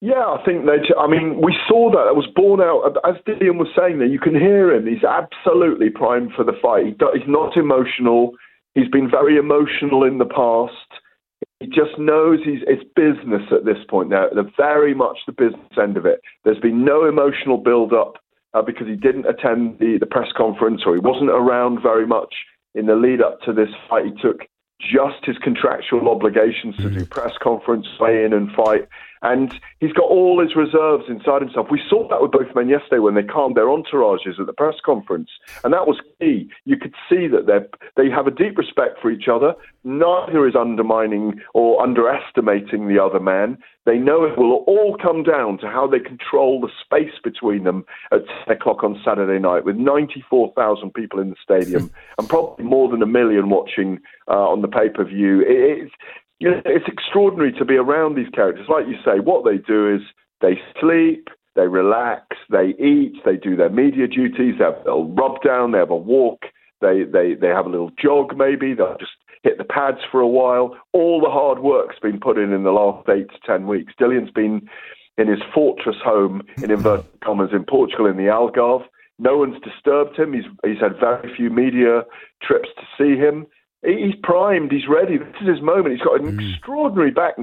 [0.00, 0.78] Yeah, I think they.
[0.96, 2.06] I mean, we saw that.
[2.06, 4.06] It was born out as Dillian was saying there.
[4.06, 4.86] You can hear him.
[4.86, 6.84] He's absolutely primed for the fight.
[6.86, 8.34] He's not emotional.
[8.76, 11.02] He's been very emotional in the past.
[11.60, 14.26] He just knows he's it's business at this point now.
[14.34, 16.20] They're very much the business end of it.
[16.44, 18.14] There's been no emotional build up
[18.52, 22.34] uh, because he didn't attend the, the press conference or he wasn't around very much
[22.74, 24.04] in the lead up to this fight.
[24.04, 24.40] He took
[24.80, 28.86] just his contractual obligations to do press conference, weigh in and fight.
[29.26, 31.66] And he's got all his reserves inside himself.
[31.68, 34.76] We saw that with both men yesterday when they calmed their entourages at the press
[34.84, 35.30] conference.
[35.64, 36.48] And that was key.
[36.64, 37.58] You could see that they
[38.00, 39.54] they have a deep respect for each other.
[39.82, 43.58] Neither is undermining or underestimating the other man.
[43.84, 47.84] They know it will all come down to how they control the space between them
[48.12, 52.88] at 10 o'clock on Saturday night with 94,000 people in the stadium and probably more
[52.88, 55.42] than a million watching uh, on the pay per view.
[55.46, 55.90] It,
[56.40, 58.66] know, it's extraordinary to be around these characters.
[58.68, 60.02] Like you say, what they do is
[60.40, 65.42] they sleep, they relax, they eat, they do their media duties, they have, they'll rub
[65.42, 66.42] down, they have a walk,
[66.80, 70.28] they, they, they have a little jog maybe, they'll just hit the pads for a
[70.28, 70.76] while.
[70.92, 73.94] All the hard work's been put in in the last eight to ten weeks.
[73.98, 74.68] Dillian's been
[75.16, 78.84] in his fortress home, in inverted commas, in Portugal in the Algarve.
[79.18, 80.34] No one's disturbed him.
[80.34, 82.02] He's, he's had very few media
[82.42, 83.46] trips to see him.
[83.84, 84.72] He's primed.
[84.72, 85.18] He's ready.
[85.18, 85.94] This is his moment.
[85.94, 86.40] He's got an hmm.
[86.40, 87.34] extraordinary back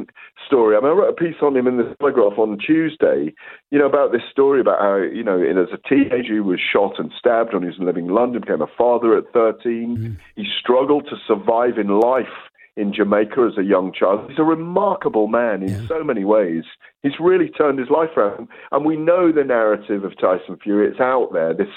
[0.46, 0.76] story.
[0.76, 3.34] I mean, I wrote a piece on him in the Telegraph on Tuesday.
[3.72, 7.00] You know about this story about how you know, as a teenager, he was shot
[7.00, 8.42] and stabbed when he was living in London.
[8.42, 9.96] Became a father at 13.
[9.96, 10.14] Hmm.
[10.36, 14.30] He struggled to survive in life in Jamaica as a young child.
[14.30, 16.64] He's a remarkable man in so many ways.
[17.04, 18.48] He's really turned his life around.
[18.72, 20.88] And we know the narrative of Tyson Fury.
[20.90, 21.54] It's out there.
[21.54, 21.68] This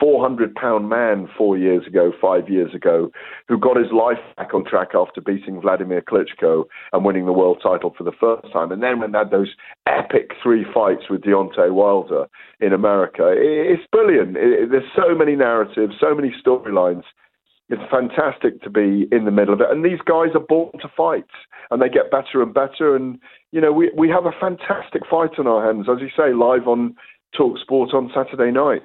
[0.00, 3.10] 400 pound man four years ago, five years ago,
[3.46, 7.60] who got his life back on track after beating Vladimir Klitschko and winning the world
[7.62, 8.72] title for the first time.
[8.72, 9.54] And then when they had those
[9.86, 12.26] epic three fights with Deontay Wilder
[12.58, 14.34] in America, it's brilliant.
[14.34, 17.04] there's so many narratives, so many storylines.
[17.70, 19.68] It's fantastic to be in the middle of it.
[19.70, 21.24] And these guys are born to fight
[21.70, 22.96] and they get better and better.
[22.96, 23.18] And,
[23.52, 26.66] you know, we, we have a fantastic fight on our hands, as you say, live
[26.66, 26.96] on
[27.36, 28.82] Talk Sport on Saturday night.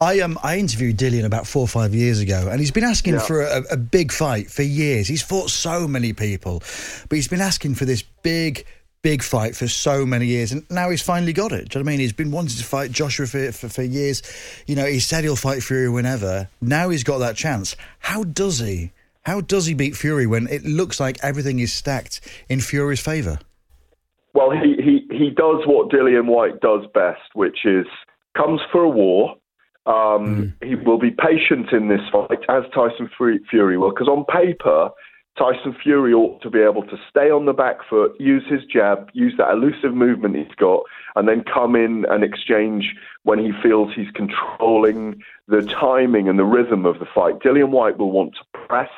[0.00, 3.14] I um I interviewed Dillian about four or five years ago, and he's been asking
[3.14, 3.20] Yeah.
[3.20, 5.06] for a, a big fight for years.
[5.06, 6.60] He's fought so many people,
[7.08, 8.64] but he's been asking for this big,
[9.02, 11.68] big fight for so many years, and now he's finally got it.
[11.68, 12.00] Do you know what I mean?
[12.00, 14.22] He's been wanting to fight Joshua for, for, for years.
[14.66, 16.48] You know, he said he'll fight Fury whenever.
[16.60, 17.76] Now he's got that chance.
[17.98, 18.92] How does he?
[19.22, 23.38] How does he beat Fury when it looks like everything is stacked in Fury's favour?
[24.34, 27.86] Well, he, he, he does what Dillian Whyte does best, which is
[28.36, 29.36] comes for a war.
[29.84, 34.90] Um, He will be patient in this fight, as Tyson Fury will, because on paper,
[35.38, 39.08] Tyson Fury ought to be able to stay on the back foot, use his jab,
[39.14, 40.82] use that elusive movement he's got,
[41.16, 46.44] and then come in and exchange when he feels he's controlling the timing and the
[46.44, 47.38] rhythm of the fight.
[47.40, 48.90] Dillian Whyte will want to press.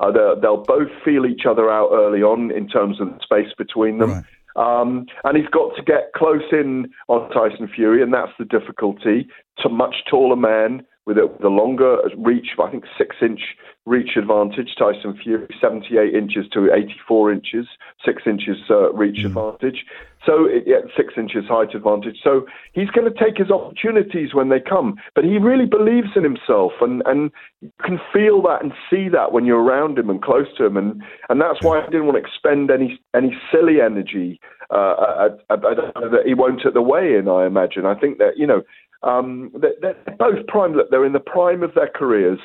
[0.00, 3.52] Uh, they'll, they'll both feel each other out early on in terms of the space
[3.58, 4.10] between them.
[4.56, 9.26] Um, and he's got to get close in on Tyson Fury, and that's the difficulty.
[9.58, 13.40] To much taller man with a, with a longer reach, I think six inch
[13.86, 14.74] reach advantage.
[14.78, 17.66] Tyson Fury, 78 inches to 84 inches,
[18.04, 19.84] six inches uh, reach advantage.
[20.24, 22.16] So, it- yeah, six inches height advantage.
[22.24, 24.96] So he's going to take his opportunities when they come.
[25.14, 29.32] But he really believes in himself, and, and you can feel that and see that
[29.32, 30.78] when you're around him and close to him.
[30.78, 34.40] And, and that's why I didn't want to expend any any silly energy.
[34.70, 37.28] Uh, I, I, I don't know that he won't at the weigh-in.
[37.28, 37.84] I imagine.
[37.84, 38.62] I think that you know
[39.04, 40.76] um, they're, they're both prime.
[40.90, 42.38] They're in the prime of their careers.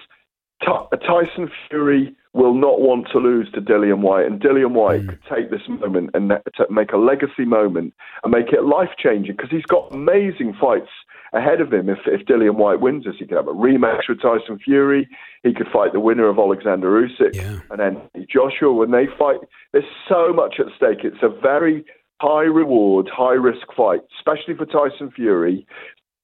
[0.63, 5.19] Ty- Tyson Fury will not want to lose to Dillian Whyte, and Dillian Whyte could
[5.33, 7.93] take this moment and to make a legacy moment
[8.23, 10.89] and make it life changing because he's got amazing fights
[11.33, 11.89] ahead of him.
[11.89, 15.07] If, if Dillian Whyte wins this, he could have a rematch with Tyson Fury.
[15.43, 17.35] He could fight the winner of Alexander Usyk
[17.71, 18.73] and then Joshua.
[18.73, 19.39] When they fight,
[19.71, 21.03] there's so much at stake.
[21.03, 21.85] It's a very
[22.21, 25.65] high reward, high risk fight, especially for Tyson Fury.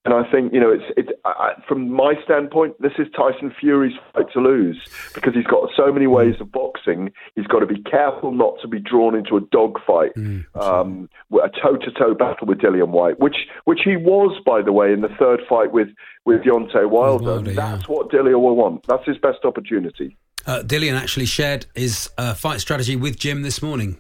[0.06, 3.52] And I think you know it's it's I, I- from my standpoint, this is Tyson
[3.60, 4.78] Fury's fight to lose
[5.16, 7.12] because he's got so many ways of boxing.
[7.36, 10.12] He's got to be careful not to be drawn into a dogfight,
[10.54, 15.02] um, a toe-to-toe battle with Dillian Whyte, which which he was, by the way, in
[15.02, 15.88] the third fight with
[16.24, 17.26] with Deontay Wilder.
[17.56, 18.86] That's what Dillian will want.
[18.88, 20.18] That's his best opportunity.
[20.46, 23.98] Uh, Dillian actually shared his uh, fight strategy with Jim this morning.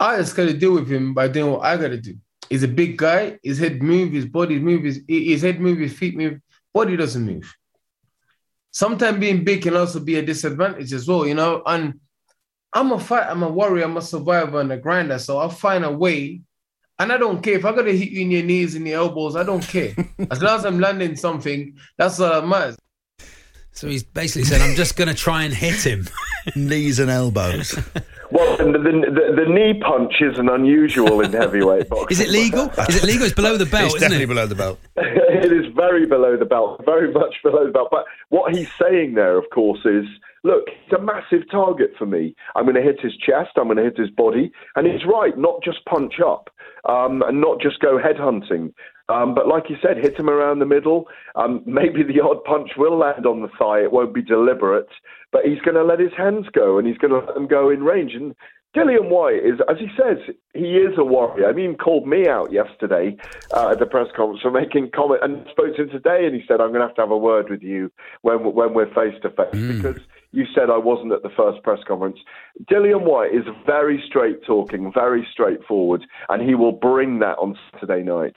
[0.00, 2.14] I just got to deal with him by doing what I got to do.
[2.48, 3.38] He's a big guy.
[3.42, 6.40] His head move, his body move, his, his head move, his feet move.
[6.72, 7.52] Body doesn't move.
[8.70, 11.62] Sometimes being big can also be a disadvantage as well, you know.
[11.64, 11.98] And
[12.72, 13.26] I'm a fight.
[13.28, 13.84] I'm a warrior.
[13.84, 15.18] I'm a survivor and a grinder.
[15.18, 16.42] So I'll find a way.
[16.98, 19.36] And I don't care if I gotta hit you in your knees and your elbows.
[19.36, 19.94] I don't care.
[20.30, 22.76] as long as I'm landing something, that's all that matters.
[23.72, 26.08] So he's basically said, "I'm just going to try and hit him."
[26.56, 27.78] Knees and elbows.
[28.30, 32.08] Well, and the, the, the knee punch isn't unusual in heavyweight boxing.
[32.10, 32.70] Is it legal?
[32.88, 33.26] Is it legal?
[33.26, 34.28] It's below the belt, It's isn't definitely it?
[34.28, 34.78] below the belt.
[34.96, 37.88] it is very below the belt, very much below the belt.
[37.90, 40.04] But what he's saying there, of course, is
[40.42, 42.34] look, it's a massive target for me.
[42.54, 44.52] I'm going to hit his chest, I'm going to hit his body.
[44.76, 46.50] And he's right, not just punch up
[46.88, 48.72] um, and not just go head hunting.
[49.08, 51.06] Um, but like you said, hit him around the middle.
[51.36, 53.80] Um, maybe the odd punch will land on the thigh.
[53.80, 54.88] It won't be deliberate,
[55.32, 57.70] but he's going to let his hands go and he's going to let them go
[57.70, 58.12] in range.
[58.14, 58.34] And
[58.76, 60.18] Dillian Whyte is, as he says,
[60.52, 61.48] he is a warrior.
[61.48, 63.16] I mean, he called me out yesterday
[63.54, 66.42] uh, at the press conference for making comment, and spoke to him today, and he
[66.46, 69.14] said, "I'm going to have to have a word with you when when we're face
[69.22, 70.00] to face because
[70.32, 72.18] you said I wasn't at the first press conference."
[72.70, 78.02] Dillian Whyte is very straight talking, very straightforward, and he will bring that on Saturday
[78.02, 78.34] night.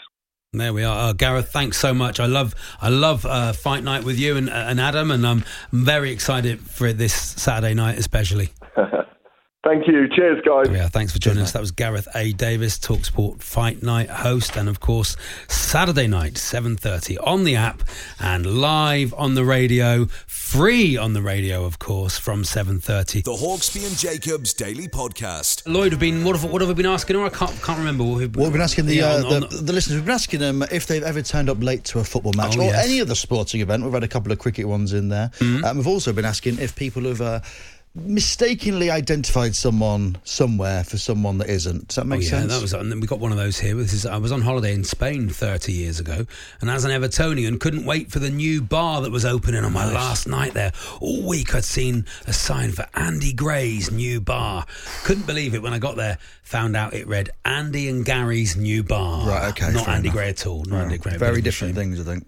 [0.51, 1.51] There we are, uh, Gareth.
[1.51, 2.19] Thanks so much.
[2.19, 6.09] I love, I love uh, fight night with you and, and Adam, and I'm very
[6.11, 8.49] excited for this Saturday night, especially.
[9.69, 10.07] Thank you.
[10.07, 10.67] Cheers, guys.
[10.71, 11.51] Yeah, thanks for joining us.
[11.51, 12.31] That was Gareth A.
[12.33, 15.15] Davis, Talksport Fight Night host, and of course
[15.47, 17.83] Saturday night, seven thirty on the app
[18.19, 23.21] and live on the radio, free on the radio, of course, from seven thirty.
[23.21, 25.61] The Hawksbee and Jacobs Daily Podcast.
[25.67, 27.23] Lloyd have been what have, what have we been asking her?
[27.25, 28.03] I can't can't remember.
[28.03, 29.97] What we've, Well, we've been asking the, Yeah, uh, on- on the, the listeners.
[29.97, 32.61] We've been asking them if they've ever turned up late to a football match Oh,
[32.61, 32.85] or yes.
[32.87, 33.83] any other sporting event.
[33.83, 35.29] We've had a couple of cricket ones in there.
[35.37, 35.63] Mm-hmm.
[35.63, 37.41] Um, we've also been asking if people have uh,
[37.95, 41.87] mistakenly identified someone somewhere for someone that isn't.
[41.87, 42.53] Does that make oh, yeah, sense?
[42.53, 43.75] that was, and then we got one of those here.
[43.75, 46.25] This is, I was on holiday in Spain 30 years ago,
[46.61, 49.85] and as an Evertonian, couldn't wait for the new bar that was opening on my
[49.85, 49.93] Nice.
[49.93, 50.71] last night there.
[51.01, 54.65] All week I'd seen a sign for Andy Gray's new bar.
[55.03, 56.17] Couldn't believe it when I got there.
[56.43, 59.27] Found out it read Andy and Gary's new bar.
[59.27, 60.15] Right, okay, Not Andy enough.
[60.15, 60.63] Gray at all.
[60.65, 60.83] Not.
[60.83, 61.17] Andy Gray.
[61.17, 62.25] Very different things, I think.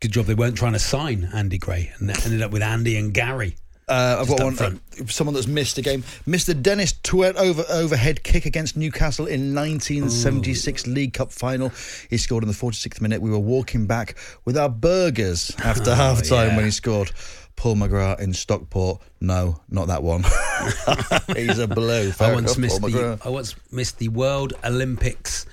[0.00, 3.12] Good job they weren't trying to sign Andy Gray and ended up with Andy and
[3.14, 3.56] Gary.
[3.88, 4.58] Uh, I've got one.
[4.58, 6.02] uh, someone that's missed a game.
[6.26, 6.60] Mr.
[6.60, 11.70] Dennis Tueart over overhead kick against Newcastle in 1976 League Cup final.
[12.10, 13.22] He scored in the 46th minute.
[13.22, 16.56] We were walking back with our burgers after half time yeah.
[16.56, 17.12] when he scored.
[17.54, 19.00] Paul McGrath in Stockport.
[19.20, 20.24] No, not that one.
[21.36, 22.12] He's a blue.
[22.18, 25.46] I once enough, the I once missed the World Olympics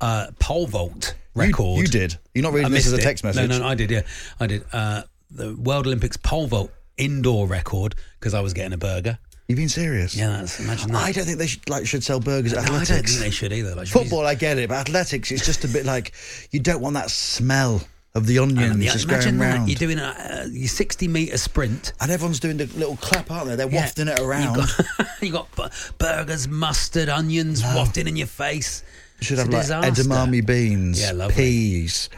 [0.00, 1.78] uh, pole vault record.
[1.78, 2.18] you did.
[2.34, 3.02] You're not reading I this as a it.
[3.02, 3.48] text message.
[3.48, 3.90] No, no, no, I did.
[3.90, 4.02] Yeah,
[4.40, 4.64] I did.
[4.72, 9.18] Uh, the World Olympics pole vault indoor record because I was getting a burger.
[9.48, 10.14] You being serious?
[10.14, 11.02] Yeah, that's imagine that.
[11.04, 12.88] I don't think they should, like should sell burgers at No, I athletics.
[12.90, 13.74] don't think they should either.
[13.74, 16.12] Like, Football, I get it, but athletics, it's just a bit like
[16.50, 17.80] you don't want that smell
[18.14, 19.68] of the onions And yeah, just imagine going that round.
[19.70, 20.02] you're doing a
[20.42, 21.92] uh, your 60 meter sprint.
[22.00, 23.56] and everyone's doing the little clap, aren't they?
[23.56, 23.82] They're Yeah.
[23.82, 24.56] wafting it around.
[25.22, 28.82] You got, you got burgers, mustard, onions wafting in your face.
[29.20, 30.02] You should It's have a like disaster.
[30.02, 32.08] edamame beans, Yeah, peas,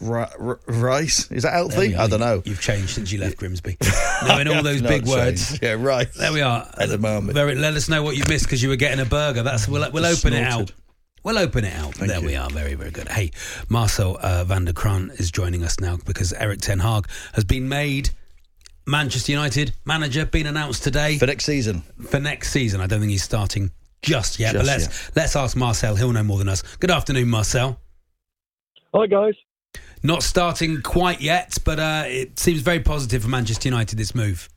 [0.00, 1.30] ri- r- rice.
[1.30, 1.94] Is that healthy?
[1.96, 2.42] I don't know.
[2.44, 3.76] You've changed since you left Grimsby.
[4.26, 5.48] Knowing all those Not big words.
[5.48, 5.62] changed.
[5.62, 6.12] Yeah, right.
[6.14, 6.64] There we are.
[6.80, 7.32] Edamame.
[7.32, 9.42] Very, let us know what you missed because you were getting a burger.
[9.42, 10.72] That's we'll, we'll Just open it out.
[11.24, 11.94] We'll open it out.
[11.94, 12.26] Thank there you.
[12.26, 12.50] we are.
[12.50, 13.08] Very, very good.
[13.08, 13.30] Hey,
[13.68, 17.68] Marcel uh, van der Kraan is joining us now because Erik Ten Hag has been
[17.68, 18.10] made
[18.86, 21.82] Manchester United manager, been announced today For next season.
[22.08, 22.80] for next season.
[22.80, 23.70] I don't think he's starting
[24.02, 25.94] just yet, but let's let's ask Marcel.
[25.94, 26.62] He'll know more than us.
[26.80, 27.78] Good afternoon, Marcel.
[28.92, 29.34] Hi guys.
[30.02, 33.98] Not starting quite yet, but uh, it seems very positive for Manchester United.
[33.98, 34.48] This move.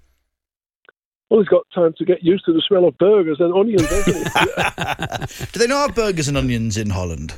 [1.29, 4.27] Well, he's got time to get used to the smell of burgers and onions, hasn't
[4.27, 5.45] he?
[5.51, 7.33] Do they not have burgers and onions in Holland?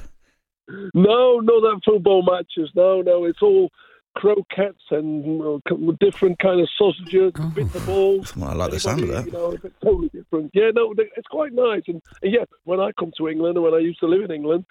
[0.94, 2.70] no, no, that football matches.
[2.76, 3.70] No, no, it's all
[4.18, 5.60] croquettes and uh,
[6.02, 8.34] different kind of sausages, bitter balls.
[8.42, 9.26] I like the sound of that.
[9.28, 10.52] You know, it's totally different.
[10.54, 11.84] Yeah, no, they- it's quite nice.
[11.88, 14.32] And, and yeah, when I come to England and when I used to live in
[14.32, 14.66] England,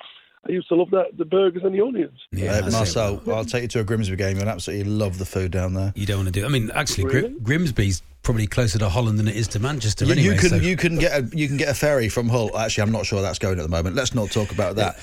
[0.48, 2.18] I used to love that the burgers and the onions.
[2.32, 2.72] Yeah, Uh, that's it.
[2.72, 4.38] Marcel, I'll take you to a Grimsby game.
[4.38, 5.92] You'll absolutely love the food down there.
[5.96, 6.44] You don't want to do.
[6.46, 7.35] I mean, actually, Gri- Really?
[7.42, 10.04] Grimsby's probably closer to Holland than it is to Manchester.
[10.04, 12.28] You, anyway, you can so- you can get a you can get a ferry from
[12.28, 12.56] Hull.
[12.56, 13.94] Actually, I'm not sure that's going at the moment.
[13.96, 14.96] Let's not talk about that.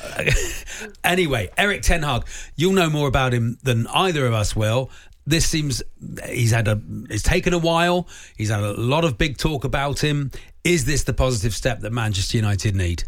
[1.03, 2.25] anyway, Erik Ten Hag,
[2.55, 4.89] you'll know more about him than either of us will.
[5.25, 5.81] This seems
[6.27, 8.07] he's had a it's taken a while.
[8.37, 10.31] He's had a lot of big talk about him.
[10.65, 13.03] Is this the positive step that Manchester United need?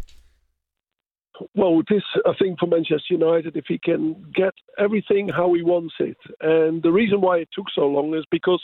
[1.54, 5.94] Well, this I think for Manchester United, if he can get everything how he wants
[6.00, 8.62] it, and the reason why it took so long is because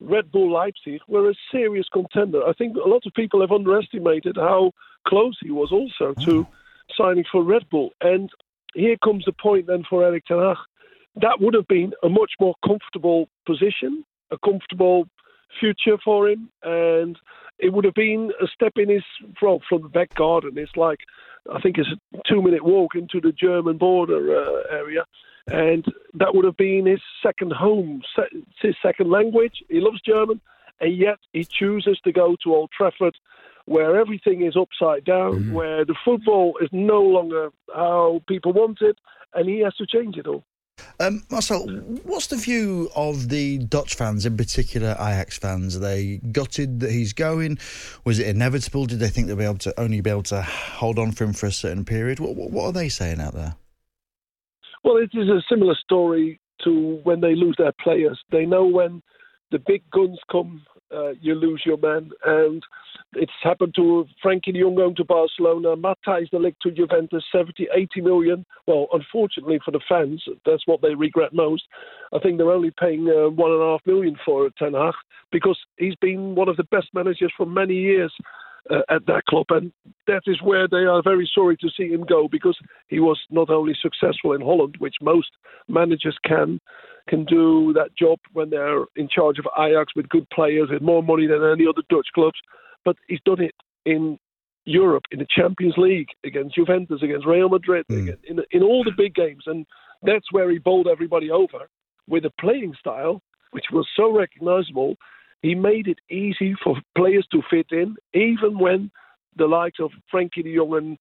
[0.00, 2.42] Red Bull Leipzig were a serious contender.
[2.46, 4.72] I think a lot of people have underestimated how
[5.06, 6.46] close he was also to mm.
[6.96, 7.90] signing for Red Bull.
[8.00, 8.30] And
[8.74, 10.56] here comes the point then for Erik Ten Hag.
[11.16, 15.06] That would have been a much more comfortable position, a comfortable
[15.58, 17.18] future for him, and
[17.62, 19.02] it would have been a step in his
[19.42, 20.52] well, from the back garden.
[20.56, 21.00] It's like
[21.52, 25.04] I think it's a two-minute walk into the German border uh, area,
[25.46, 28.02] and that would have been his second home.
[28.16, 29.62] Se- It's his second language.
[29.68, 30.40] He loves German,
[30.80, 33.16] and yet he chooses to go to Old Trafford,
[33.66, 38.98] where everything is upside down, where the football is no longer how people want it,
[39.34, 40.44] and he has to change it all.
[40.98, 41.66] Um, Marcel,
[42.04, 45.76] what's the view of the Dutch fans, in particular Ajax fans?
[45.76, 47.58] Are they gutted that he's going?
[48.04, 48.86] Was it inevitable?
[48.86, 51.32] Did they think they'd be able to only be able to hold on for him
[51.32, 52.20] for a certain period?
[52.20, 53.56] What, what, what are they saying out there?
[54.84, 58.18] Well, it is a similar story to when they lose their players.
[58.30, 59.02] They know when
[59.50, 60.62] the big guns come,
[60.94, 62.10] uh, you lose your man.
[62.24, 62.62] And
[63.14, 67.68] it's happened to Frenkie de Jong going to Barcelona, Matthijs de Ligt to Juventus, 70,
[67.74, 68.46] 80 million.
[68.66, 71.64] Well, unfortunately for the fans, that's what they regret most.
[72.12, 74.94] I think they're only paying uh, one and a half million for Ten Hag
[75.32, 78.12] because he's been one of the best managers for many years
[78.70, 79.72] uh, at that club, and
[80.06, 83.50] that is where they are very sorry to see him go because he was not
[83.50, 85.30] only successful in Holland, which most
[85.68, 86.60] managers can
[87.08, 91.02] can do that job when they're in charge of Ajax with good players with more
[91.02, 92.38] money than any other Dutch clubs,
[92.84, 94.18] but he's done it in
[94.64, 98.02] Europe in the Champions League against Juventus, against Real Madrid, hmm.
[98.02, 99.66] against, in in all the big games, and
[100.02, 101.68] that's where he bowled everybody over
[102.08, 104.96] with a playing style which was so recognizable.
[105.42, 108.90] He made it easy for players to fit in, even when
[109.36, 110.98] the likes of Frenkie de Jong and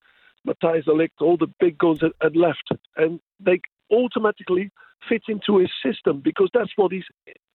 [0.48, 2.72] Matthijs de Ligt, all the big guns had, had left.
[2.96, 3.62] And they
[3.92, 4.72] automatically
[5.08, 7.06] fit into his system because that's what he's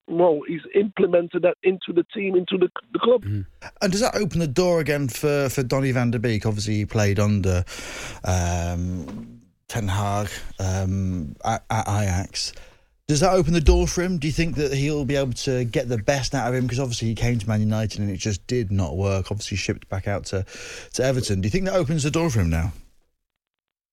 [0.07, 3.25] well, he's implemented that into the team, into the, the club.
[3.25, 6.47] And does that open the door again for, for Donny van der Beek?
[6.47, 7.65] Obviously, he played under
[8.25, 10.29] um, Ten Hag
[10.59, 12.53] um, at, at Ajax.
[13.07, 14.19] Does that open the door for him?
[14.19, 16.63] Do you think that he'll be able to get the best out of him?
[16.65, 19.31] Because obviously he came to Man United and it just did not work.
[19.31, 20.47] Obviously shipped back out to,
[20.95, 21.43] to Everton.
[21.43, 22.73] Do you think that opens the door for him now?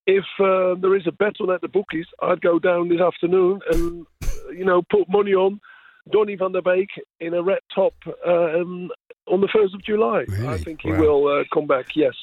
[0.08, 3.60] If uh, there is a bet on at the bookies, I'd go down this afternoon
[3.72, 4.06] and,
[4.52, 5.60] you know, put money on
[6.10, 6.90] Donny van der Beek
[7.20, 7.94] in a red top
[8.26, 8.90] um,
[9.28, 10.26] on the 1st of July.
[10.48, 11.00] I think he Wow.
[11.00, 12.14] will uh, come back, yes.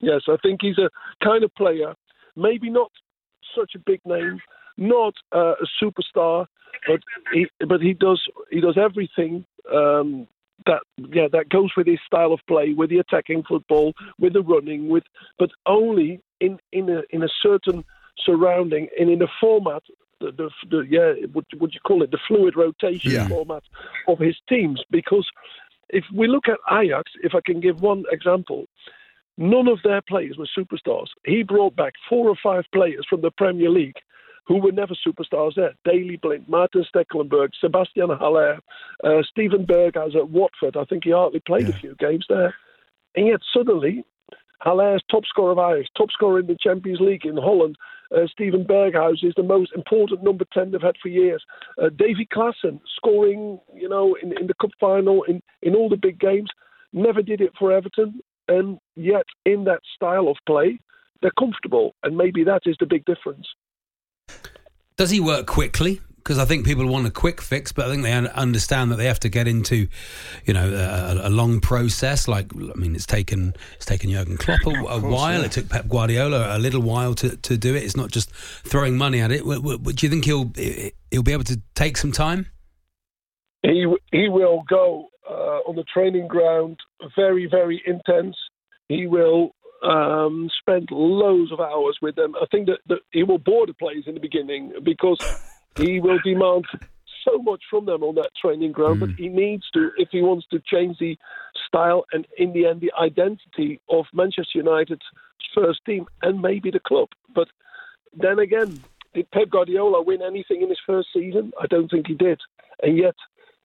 [0.00, 0.90] Yes, I think he's a
[1.22, 1.94] kind of player,
[2.36, 2.90] maybe not
[3.56, 4.40] such a big name,
[4.78, 6.46] not uh, a superstar,
[6.86, 7.00] but
[7.32, 8.20] he, but he does
[8.50, 10.26] he does everything um,
[10.66, 10.80] that
[11.12, 14.88] yeah that goes with his style of play, with the attacking football, with the running,
[14.88, 15.04] with
[15.38, 17.84] but only in in a in a certain
[18.24, 19.82] surrounding and in a format.
[20.20, 22.10] The, the, the yeah, what would you call it?
[22.10, 23.28] The fluid rotation Yeah.
[23.28, 23.62] format
[24.06, 24.82] of his teams.
[24.90, 25.26] Because
[25.88, 28.66] if we look at Ajax, if I can give one example,
[29.38, 31.08] none of their players were superstars.
[31.24, 33.96] He brought back four or five players from the Premier League
[34.46, 35.74] who were never superstars there.
[35.84, 38.58] Daley Blind, Maarten Stekelenburg, Sebastian Haller,
[39.04, 40.76] uh, Steven Berghuis at Watford.
[40.76, 42.54] I think he hardly played a few games there.
[43.14, 44.04] And yet suddenly,
[44.60, 47.76] Haller's top scorer of Ajax, top scorer in the Champions League in Holland.
[48.14, 51.42] Uh, Steven Berghuis is the most important number 10 they've had for years.
[51.80, 55.96] Uh, Davy Klaassen scoring, you know, in, in the cup final, in, in all the
[55.96, 56.50] big games.
[56.92, 58.20] Never did it for Everton.
[58.48, 60.80] And yet, in that style of play,
[61.22, 61.94] they're comfortable.
[62.02, 63.46] And maybe that is the big difference.
[64.96, 66.00] Does he work quickly?
[66.22, 69.06] Because I think people want a quick fix, but I think they understand that they
[69.06, 69.88] have to get into,
[70.44, 72.28] you know, a, a long process.
[72.28, 75.40] Like, I mean, it's taken it's taken Jurgen Klopp a, a while.
[75.40, 75.46] yeah.
[75.46, 77.82] It took Pep Guardiola a little while to, to do it.
[77.82, 79.40] It's not just throwing money at it.
[79.40, 80.52] W- w- do you think he'll
[81.10, 82.46] he'll be able to take some time?
[83.62, 86.78] He he will go uh, on the training ground
[87.16, 88.36] very very intense.
[88.88, 92.34] He will um, spend loads of hours with them.
[92.36, 95.18] I think that, that he will bore the players in the beginning because
[95.76, 96.66] he will demand
[97.24, 99.00] so much from them on that training ground.
[99.00, 101.16] But he needs to if he wants to change the
[101.66, 105.02] style and in the end the identity of Manchester United's
[105.54, 107.08] first team and maybe the club.
[107.34, 107.48] But
[108.14, 108.80] then again,
[109.14, 111.52] did Pep Guardiola win anything in his first season?
[111.60, 112.40] I don't think he did.
[112.82, 113.16] And yet,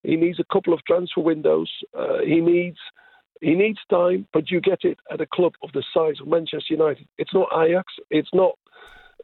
[0.03, 1.71] he needs a couple of transfer windows.
[1.97, 2.77] Uh, he needs
[3.41, 6.73] he needs time, but you get it at a club of the size of Manchester
[6.73, 7.07] United.
[7.17, 7.93] It's not Ajax.
[8.09, 8.57] It's not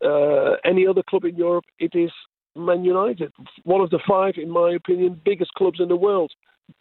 [0.03, 1.65] uh, any other club in Europe.
[1.79, 2.11] It is
[2.55, 3.31] Man United,
[3.63, 6.31] one of the five, in my opinion, biggest clubs in the world.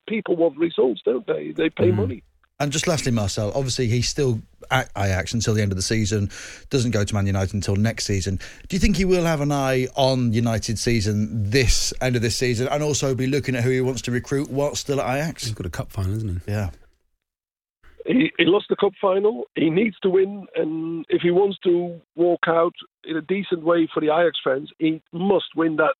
[0.08, 1.52] People want results, don't they?
[1.56, 1.96] They pay mm.
[1.96, 2.22] money.
[2.60, 6.30] And just lastly, Marcel, obviously he's still at Ajax until the end of the season,
[6.68, 8.38] doesn't go to Man United until next season.
[8.68, 12.36] Do you think he will have an eye on United season this end of this
[12.36, 15.44] season and also be looking at who he wants to recruit whilst still at Ajax?
[15.44, 16.52] He's got a cup final, isn't he?
[16.52, 16.70] Yeah.
[18.04, 19.44] He, he lost the cup final.
[19.54, 22.74] He needs to win, and if he wants to walk out
[23.04, 25.94] in a decent way for the Ajax fans, he must win that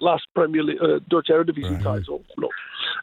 [0.00, 2.24] last Premier League, uh, Dutch Eredivisie title.
[2.36, 2.48] No.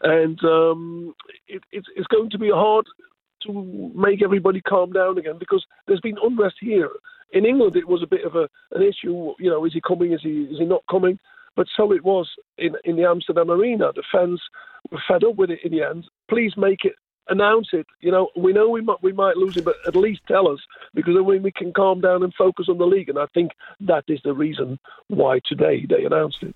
[0.04, 1.16] And um,
[1.48, 2.86] it, it's, it's going to be hard
[3.44, 6.90] to make everybody calm down again because there's been unrest here.
[7.34, 9.34] In England, it was a bit of a, an issue.
[9.40, 10.14] You know, is he coming?
[10.14, 11.20] Is he is he not coming?
[11.56, 13.92] But so it was in in the Amsterdam arena.
[13.94, 14.42] The fans
[14.92, 16.06] were fed up with it in the end.
[16.30, 16.94] Please make it
[17.30, 17.86] announce it.
[18.02, 20.60] You know, we know we might we might lose it, but at least tell us
[20.94, 23.10] because then we can calm down and focus on the league.
[23.10, 23.52] And I think
[23.82, 26.56] that is the reason why today they announced it.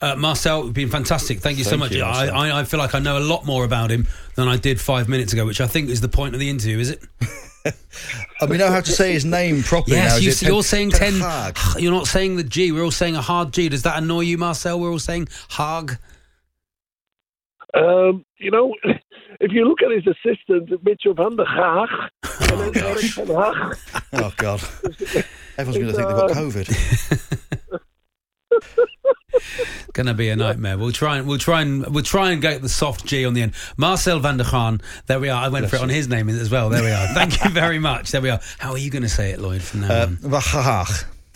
[0.00, 1.38] Uh, Marcel, it's been fantastic.
[1.40, 1.92] Thank you so Thank much.
[1.92, 4.58] you, I, I, I feel like I know a lot more about him than I
[4.58, 7.02] did five minutes ago, which I think is the point of the interview, is it?
[8.40, 10.16] And we know have to say his name properly now.
[10.16, 11.20] Yes, Is You, you're Ten- saying Ten ten.
[11.20, 11.56] Hag?
[11.78, 12.70] You're not saying the G.
[12.70, 13.68] We're all saying a hard G.
[13.70, 14.78] Does that annoy you, Marcel?
[14.78, 15.98] We're all saying Hag.
[17.76, 18.74] Um, you know,
[19.40, 21.88] if you look at his assistant, Mitchell van der Gaag,
[22.52, 23.76] and then Erik ten Hag,
[24.14, 24.62] Oh, God.
[25.58, 27.80] Everyone's going to think they've got COVID.
[29.92, 30.78] Going to be a nightmare.
[30.78, 33.42] We'll try and we'll try and we'll try and get the soft G on the
[33.42, 33.52] end.
[33.76, 34.80] Marcel van der Gaan.
[35.06, 35.42] There we are.
[35.42, 36.68] I went for it on his name as well.
[36.70, 37.06] There we are.
[37.08, 38.10] Thank you very much.
[38.12, 38.40] There we are.
[38.58, 39.62] How are you going to say it, Lloyd?
[39.62, 40.88] From now Uh, on?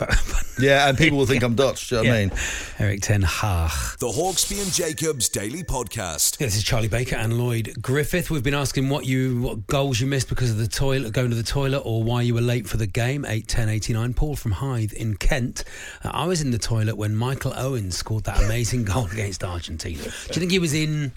[0.07, 0.63] Van Gaag.
[0.63, 1.89] yeah, and people will think I'm Dutch.
[1.89, 2.33] Do you know what I mean?
[2.79, 3.71] Erik Ten Hag.
[3.99, 6.41] The Hawksbee and Jacobs Daily Podcast.
[6.41, 8.31] Yeah, this is Charlie Baker and Lloyd Griffith.
[8.31, 11.37] We've been asking what you what goals you missed because of the toilet, going to
[11.37, 13.25] the toilet, or why you were late for the game.
[13.27, 14.15] Eight ten eighty nine.
[14.15, 15.65] Paul from Hythe in Kent.
[16.05, 20.03] Uh, I was in the toilet when Michael Owen scored that amazing goal against Argentina.
[20.03, 21.13] Do you think he was in?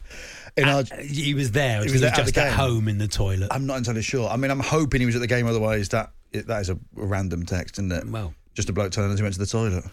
[0.56, 1.80] In at- Arg- he was there.
[1.80, 2.58] Or He he was was at just the at game.
[2.60, 3.48] home in the toilet.
[3.52, 4.30] I'm not entirely sure.
[4.30, 5.48] I mean, I'm hoping he was at the game.
[5.48, 8.08] Otherwise, that that is a random text, isn't it?
[8.08, 9.84] Well, just a bloke telling us he went to the toilet.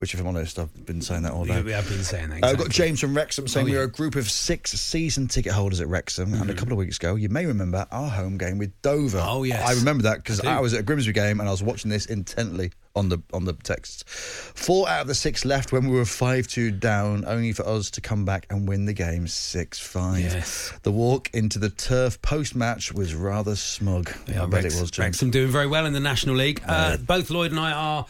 [0.00, 1.62] Which, if I'm honest, I've been saying that all Yeah, day.
[1.62, 2.44] we have been saying that.
[2.44, 2.68] Uh, I've got.
[2.68, 6.34] James from Wrexham saying Oh, we're a group of six season ticket holders at Wrexham.
[6.34, 9.20] And a couple of weeks ago, you may remember our home game with Dover.
[9.20, 9.68] Oh, yes.
[9.68, 10.58] I remember that because I.
[10.58, 13.44] I, was at a Grimsby game and I was watching this intently on the on
[13.44, 14.04] the texts.
[14.54, 17.90] Four out of the six left when we were 5 2 down, only for us
[17.92, 20.20] to come back and win the game 6 5.
[20.20, 20.72] Yes.
[20.84, 24.12] The walk into the turf post match was rather smug.
[24.28, 25.06] I bet Rex- it was, James.
[25.06, 26.62] Wrexham doing very well in the National League.
[26.64, 28.06] Uh, both Lloyd and I are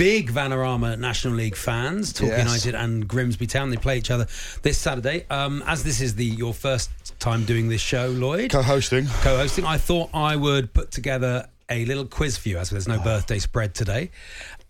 [0.00, 2.14] big Vanarama National League fans.
[2.14, 2.46] Torquay Yes.
[2.46, 3.68] United and Grimsby Town.
[3.68, 4.26] They play each other
[4.62, 5.26] this Saturday.
[5.28, 6.88] Um, as this is the your first
[7.20, 9.06] time doing this show, Lloyd, Co hosting.
[9.20, 12.96] co-hosting, I thought I would put together a little quiz for you as there's no
[12.98, 13.04] Oh.
[13.04, 14.10] birthday spread today.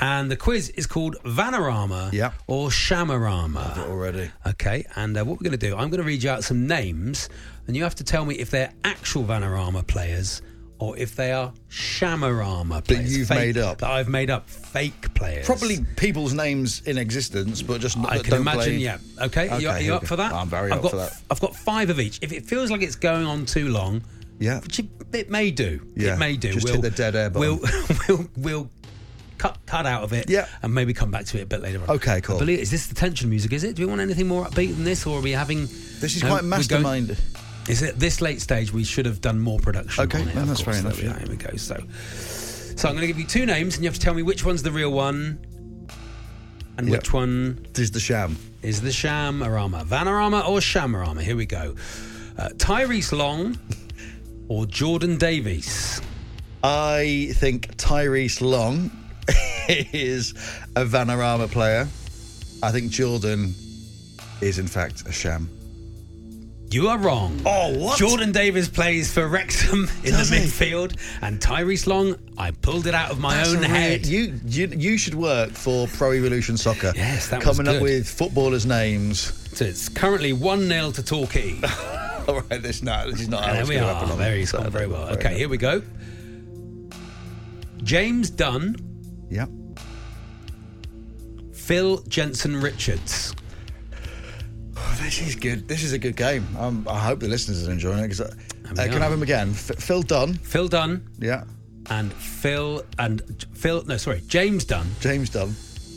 [0.00, 2.32] And the quiz is called Vanarama Yeah.
[2.48, 3.78] or Shamarama.
[3.88, 4.30] Already.
[4.44, 6.66] Okay, and uh, what we're going to do, I'm going to read you out some
[6.66, 7.28] names,
[7.68, 10.42] and you have to tell me if they're actual Vanarama players
[10.80, 13.16] or if they are Shamarama players.
[13.16, 13.78] you've Fake- made up.
[13.78, 15.46] That I've made up fake players.
[15.46, 18.98] Probably people's names in existence, but just not, I that can imagine, play- yeah.
[19.20, 20.32] Okay, are you, are Okay, you up for that?
[20.32, 21.12] I'm very I've up got, for that.
[21.30, 22.18] I've got five of each.
[22.22, 24.02] If it feels like it's going on too long,
[24.38, 24.60] Yeah.
[24.60, 25.80] which it, it may do.
[25.94, 26.52] Yeah, It may do.
[26.52, 27.60] just hit the dead air We'll,
[28.08, 28.70] we'll, we'll
[29.38, 30.46] cut cut out of it Yeah.
[30.62, 31.90] and maybe come back to it a bit later on.
[31.90, 32.36] Okay, cool.
[32.36, 33.76] I believe, is this the tension music, is it?
[33.76, 35.60] Do we want anything more upbeat than this or are we having...
[36.00, 37.16] This is No, quite we're going- mastermind.
[37.70, 38.72] Is it this late stage?
[38.72, 40.04] We should have done more production.
[40.04, 41.18] Okay, on it, no, that's fair enough, There yeah.
[41.18, 41.56] Here we go.
[41.56, 41.76] So,
[42.76, 44.44] so I'm going to give you two names, and you have to tell me which
[44.44, 45.38] one's the real one,
[46.76, 46.98] and Yep.
[46.98, 48.36] which one is the sham.
[48.62, 51.20] is the Shamarama, Vanarama or Shamarama.
[51.22, 51.74] Here we go.
[52.36, 53.56] Uh, Tyrese Long
[54.48, 56.00] or Jordan Davies.
[56.62, 58.90] I think Tyrese Long
[59.68, 60.32] is
[60.76, 61.86] a Vanarama player.
[62.62, 63.54] I think Jordan
[64.40, 65.48] is, in fact, a sham.
[66.70, 67.40] You are wrong.
[67.44, 67.98] Oh, what?
[67.98, 70.46] Jordan Davies plays for Wrexham in Does the he?
[70.46, 74.06] midfield, and Tyrese Long, I pulled it out of my That's own a head.
[74.06, 76.92] You, you you should work for Pro Evolution Soccer.
[76.94, 77.82] Yes, that was coming up good.
[77.82, 79.18] with footballers' names.
[79.58, 81.58] So it's currently 1 0 to Torquay.
[82.28, 83.40] All right, this not this is not.
[83.42, 83.94] how And there it's we gonna are.
[84.04, 85.06] happen Very, he's gone very well.
[85.06, 85.38] fair Okay, enough.
[85.38, 85.82] here we go.
[87.82, 88.76] James Dunn,
[89.28, 89.46] Yeah.
[91.52, 93.34] Phil Jensen Richards.
[94.82, 95.68] Oh, this is good.
[95.68, 96.46] This is a good game.
[96.58, 98.08] Um, I hope the listeners are enjoying it.
[98.08, 98.34] 'cause, uh,
[98.70, 99.50] uh, can I have him again?
[99.50, 100.34] F- Phil Dunn.
[100.42, 101.44] Phil Dunn Yeah.
[101.90, 103.22] and Phil and
[103.54, 103.84] Phil.
[103.86, 105.54] No, sorry, James Dunn James Dunn.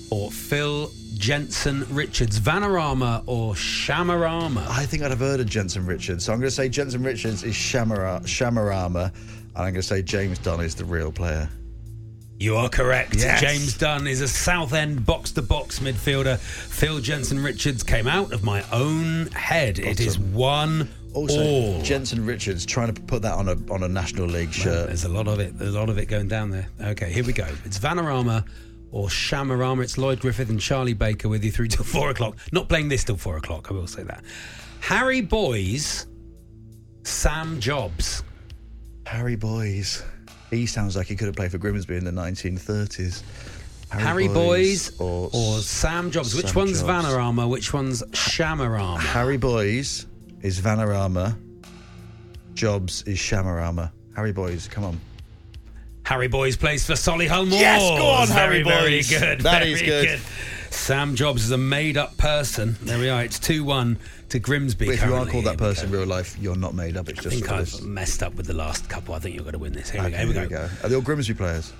[0.10, 2.40] or Phil Jensen Richards.
[2.40, 4.68] Vanarama or Shamarama.
[4.68, 6.26] I think I'd have heard of Jensen Richards.
[6.26, 9.14] So I'm going to say Jensen Richards is Shamara, Shamarama, and
[9.56, 11.48] I'm going to say James Dunn is the real player.
[12.44, 13.16] You are correct.
[13.16, 13.40] Yes.
[13.40, 16.38] James Dunn is a Southend box to box midfielder.
[16.38, 19.80] Phil Jensen Richards came out of my own head.
[19.80, 21.82] It is one Also, all.
[21.84, 24.88] Jensen Richards trying to put that on a on a National League shirt.
[24.88, 25.58] There's a lot of it.
[25.58, 26.68] There's a lot of it going down there.
[26.82, 27.48] Okay, here we go.
[27.64, 28.46] It's Vanarama
[28.92, 29.82] or Shamarama.
[29.82, 32.36] It's Lloyd Griffith and Charlie Baker with you through till four o'clock.
[32.52, 33.72] Not playing this till four o'clock.
[33.72, 34.22] I will say that.
[34.82, 36.08] Harry Boyes,
[37.04, 38.22] Sam Jobs.
[39.06, 40.04] Harry Boyes.
[40.54, 43.24] He sounds like he could have played for Grimsby in the 1930s.
[43.90, 46.34] Harry, Boyes, or, or Sam Jobs.
[46.34, 47.06] Which one's Jobs.
[47.06, 47.48] Vanarama?
[47.48, 49.00] Which one's Shamarama?
[49.00, 50.08] Harry Boyes
[50.42, 51.38] is Vanarama.
[52.56, 53.92] Jobs is Shamarama.
[54.16, 55.00] Harry Boyes, come on.
[56.06, 57.62] Harry Boyes plays for Solihull Moors.
[57.62, 59.10] Yes, go on, Harry very Boyes.
[59.10, 59.42] Very good.
[59.42, 60.20] That very is good.
[60.74, 62.76] Sam Jobs is a made-up person.
[62.82, 63.24] There we are.
[63.24, 63.98] It's two-one
[64.30, 64.88] to Grimsby.
[64.88, 67.08] But if you are called that person in real life, you're not made up.
[67.08, 67.82] It's I just think I've this.
[67.82, 69.14] messed up with the last couple.
[69.14, 69.90] I think you're going to win this.
[69.90, 70.18] Here we go.
[70.18, 70.70] Here we go.
[70.84, 71.72] Are they all Grimsby players?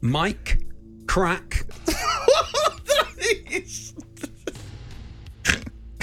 [0.00, 0.58] Mike
[1.06, 1.64] Krack.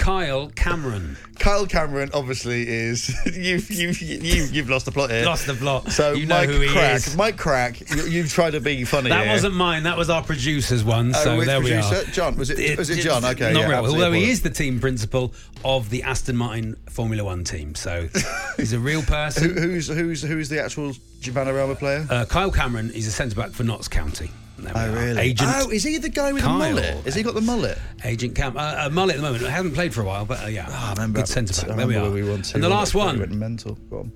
[0.05, 1.17] Kyle Cameron.
[1.39, 5.25] Kyle Cameron obviously is you've you've you, you've lost the plot here.
[5.25, 5.89] Lost the plot.
[5.91, 7.17] So You know Mike who he Krack, is.
[7.17, 9.09] Mike Krack, you, you've tried to be funny.
[9.09, 9.33] That here.
[9.33, 9.81] wasn't mine.
[9.83, 11.09] That was our producer's one.
[11.15, 11.95] Oh, So which there we producer?
[12.07, 12.11] are.
[12.11, 13.25] John, was it- was it John?
[13.25, 13.79] Okay, not yeah, real.
[13.79, 15.33] absolutely Although he is the team principal
[15.63, 18.07] of the Aston Martin Formula One team, so
[18.57, 19.55] he's a real person.
[19.55, 20.91] Who, who's who's who's the actual
[21.21, 22.05] Giovanarama player?
[22.11, 24.29] Uh, Kyle Cameron, he's a centre back for Notts County.
[24.73, 25.21] Oh really?
[25.21, 26.57] Agent Oh, is he the guy with Kyle.
[26.59, 27.03] the mullet?
[27.05, 27.77] Has he got the mullet?
[28.03, 28.55] Agent Cam.
[28.55, 29.43] Uh, uh, Mullet at the moment.
[29.43, 30.67] I haven't played for a while, but uh, yeah.
[30.69, 31.19] I remember.
[31.19, 31.77] Good centre back.
[31.77, 32.09] There we are.
[32.09, 33.75] we and the last one, mental.
[33.89, 34.11] Go on.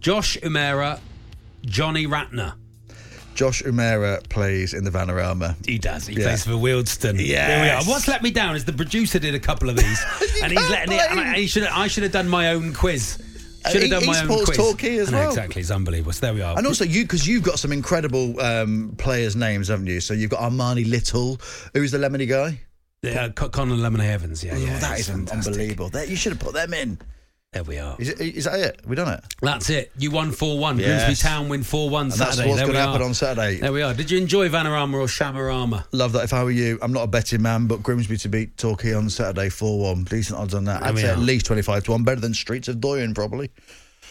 [0.00, 0.98] Josh Umerah,
[1.64, 2.54] Johnny Ratner.
[3.34, 5.54] Josh Umerah plays in the Vanarama.
[5.64, 6.06] He does.
[6.06, 6.24] He Yeah.
[6.24, 7.16] plays for Wealdstone.
[7.16, 7.82] There we are.
[7.84, 10.04] What's let me down is the producer did a couple of these,
[10.42, 11.10] and he's letting it.
[11.10, 11.62] And I, he should.
[11.64, 13.18] I should have done my own quiz.
[13.70, 14.56] Should have Uh, done my own quiz.
[14.56, 15.28] Torquay as I know, well.
[15.30, 15.60] Exactly.
[15.62, 16.12] It's unbelievable.
[16.12, 16.56] So there we are.
[16.56, 20.00] And also you, because you've got some incredible um, players' names, haven't you?
[20.00, 21.38] So you've got Armani Little,
[21.74, 22.60] who's the lemony guy.
[23.02, 24.42] yeah, Co- Connor Lemonheigh-Evans.
[24.44, 24.78] Yeah, Oh, yeah.
[24.78, 25.52] that is fantastic.
[25.52, 25.90] unbelievable.
[25.90, 26.98] That, you should have put them in.
[27.52, 27.96] There we are.
[27.98, 28.80] Is, it, is that it?
[28.86, 29.24] We done it?
[29.42, 29.90] That's it.
[29.98, 30.78] You won 4 1.
[30.78, 31.04] Yes.
[31.04, 33.56] Grimsby Town win 4 1 And that's what's going to happen on Saturday.
[33.58, 33.92] There we are.
[33.92, 35.84] Did you enjoy Vanarama or Shamarama?
[35.90, 36.22] Love that.
[36.22, 39.10] If I were you, I'm not a betting man, but Grimsby to beat Torquay on
[39.10, 40.04] Saturday 4 1.
[40.04, 40.82] Decent odds on that.
[40.82, 42.04] There I'd say at least 25 to 1.
[42.04, 43.50] Better than Streets of Doyen, probably.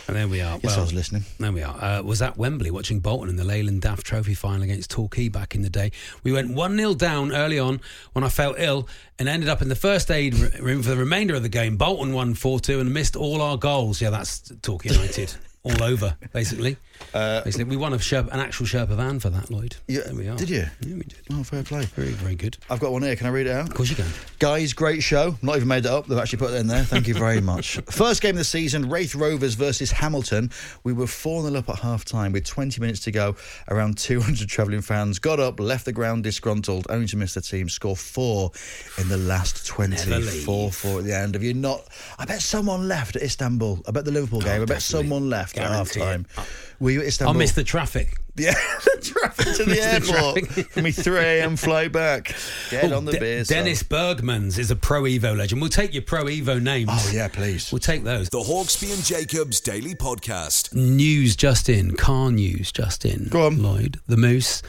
[0.10, 0.54] And there we are.
[0.64, 1.24] Yes, Well, I was listening.
[1.38, 1.84] There we are.
[1.84, 5.54] Uh, was at Wembley watching Bolton in the Leyland DAF Trophy final against Torquay back
[5.54, 5.92] in the day.
[6.24, 7.80] We went 1 0 down early on
[8.14, 8.88] when I felt ill
[9.20, 11.78] and ended up in the first aid room for the remainder of the game.
[11.78, 14.02] Bolton won 4 2 and missed all our goals.
[14.02, 15.36] Yeah, that's Torquay United.
[15.64, 16.78] all over, basically.
[17.14, 19.76] basically, we won a Sherp, an actual Sherpa van for that, Lloyd.
[19.78, 20.36] Uh, Yeah, there we are.
[20.38, 20.66] Did you?
[20.82, 21.16] Yeah, we did.
[21.32, 21.84] Oh, fair play.
[21.86, 22.58] Very, very good.
[22.70, 23.16] I've got one here.
[23.16, 23.68] Can I read it out?
[23.70, 24.06] Of course you can.
[24.40, 25.36] Guys, great show.
[25.42, 26.08] Not even made it up.
[26.08, 26.84] They've actually put it in there.
[26.84, 27.78] Thank you very much.
[27.90, 30.52] First game of the season, Raith Rovers versus Hamilton.
[30.84, 33.36] We were 4 0 up at half time with 20 minutes to go.
[33.70, 37.70] Around 200 travelling fans got up, left the ground disgruntled, only to miss the team
[37.70, 38.52] score four
[38.98, 40.10] in the last 20.
[40.10, 41.34] Never 4 4 at the end.
[41.36, 41.86] Have you not?
[42.18, 43.82] I bet someone left at Istanbul.
[43.88, 44.62] I bet the Liverpool game.
[44.62, 46.26] I bet Oh, someone left at half time.
[46.38, 46.44] Uh,
[46.80, 47.34] Were you at I Istanbul?
[47.36, 48.16] missed the traffic.
[48.36, 48.54] Yeah,
[48.86, 50.68] the traffic to the Missed the airport traffic.
[50.72, 51.56] for me 3 a.m.
[51.58, 52.36] flight back.
[52.70, 53.44] Get Oh, on the De- beer.
[53.44, 53.58] son.
[53.58, 55.60] Dennis Bergmans is a Pro Evo legend.
[55.60, 56.90] We'll take your Pro Evo names.
[56.94, 57.70] Oh, yeah, please.
[57.72, 58.30] We'll take those.
[58.30, 60.74] The Hawksbee and Jacobs Daily Podcast.
[60.74, 63.28] News just in, car news just in.
[63.30, 63.62] Go on.
[63.62, 64.62] Lloyd, the Moose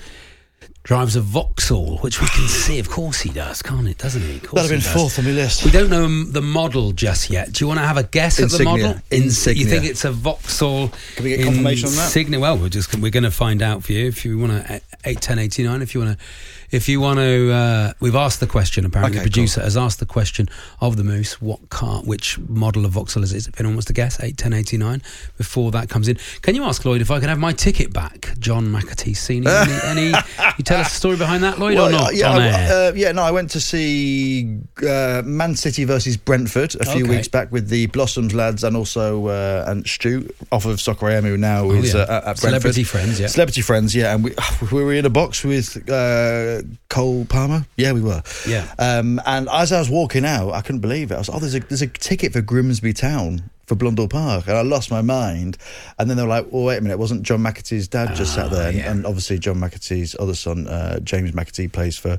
[0.83, 2.79] drives a Vauxhall, which we can see.
[2.79, 3.99] Of course he does, can't it?
[3.99, 4.39] Doesn't he?
[4.39, 4.93] That'd have been does.
[4.93, 5.65] fourth on my list.
[5.65, 7.53] We don't know um, the model just yet.
[7.53, 8.97] Do you want to have a guess at the model?
[9.11, 9.63] Insignia.
[9.63, 10.89] You think it's a Vauxhall?
[11.17, 12.05] Can we get confirmation on that?
[12.05, 12.41] Insignia.
[12.41, 15.21] Well, we're just we're going to find out for you if you want to eight
[15.21, 15.83] ten eighty nine.
[15.83, 16.25] If you want to,
[16.71, 18.85] if you want to, uh, we've asked the question.
[18.85, 20.49] Apparently, Okay, the producer has asked the question
[20.81, 21.41] of the Moose.
[21.41, 22.03] What car?
[22.03, 23.49] Which model of Vauxhall is it?
[23.49, 25.03] If anyone wants to guess, eight ten eighty nine.
[25.39, 28.33] Before that comes in, can you ask Lloyd if I can have my ticket back?
[28.39, 29.51] John McAtee Senior.
[29.51, 29.73] Any?
[30.13, 30.19] any
[30.59, 32.15] you tell us the story behind that, Lloyd, or Well, not?
[32.15, 36.85] Yeah, I- uh, yeah, no, I went to see uh, Man City versus Brentford a
[36.85, 37.17] few Okay.
[37.17, 41.25] weeks back with the Blossoms lads and also uh, and Stu off of Soccer AM,
[41.25, 42.05] who now is Oh, yeah.
[42.05, 42.87] uh, at, at Celebrity Brentford.
[42.87, 43.27] friends, yeah.
[43.29, 44.15] Celebrity friends, yeah.
[44.15, 44.35] And we,
[44.73, 47.67] we were in a box with uh, Cole Palmer.
[47.77, 48.23] Yeah, we were.
[48.47, 48.73] Yeah.
[48.79, 51.15] Um, and as I was walking out, I couldn't believe it.
[51.15, 53.51] I was, oh, there's a there's a ticket for Grimsby Town.
[53.71, 55.57] For Blundell Park, and I lost my mind.
[55.97, 58.51] And then they were like, "Well, wait a minute, wasn't John McAtee's dad just sat
[58.51, 58.91] there?" And, yeah.
[58.91, 62.19] and obviously, John McAtee's other son, uh, James McAtee, plays for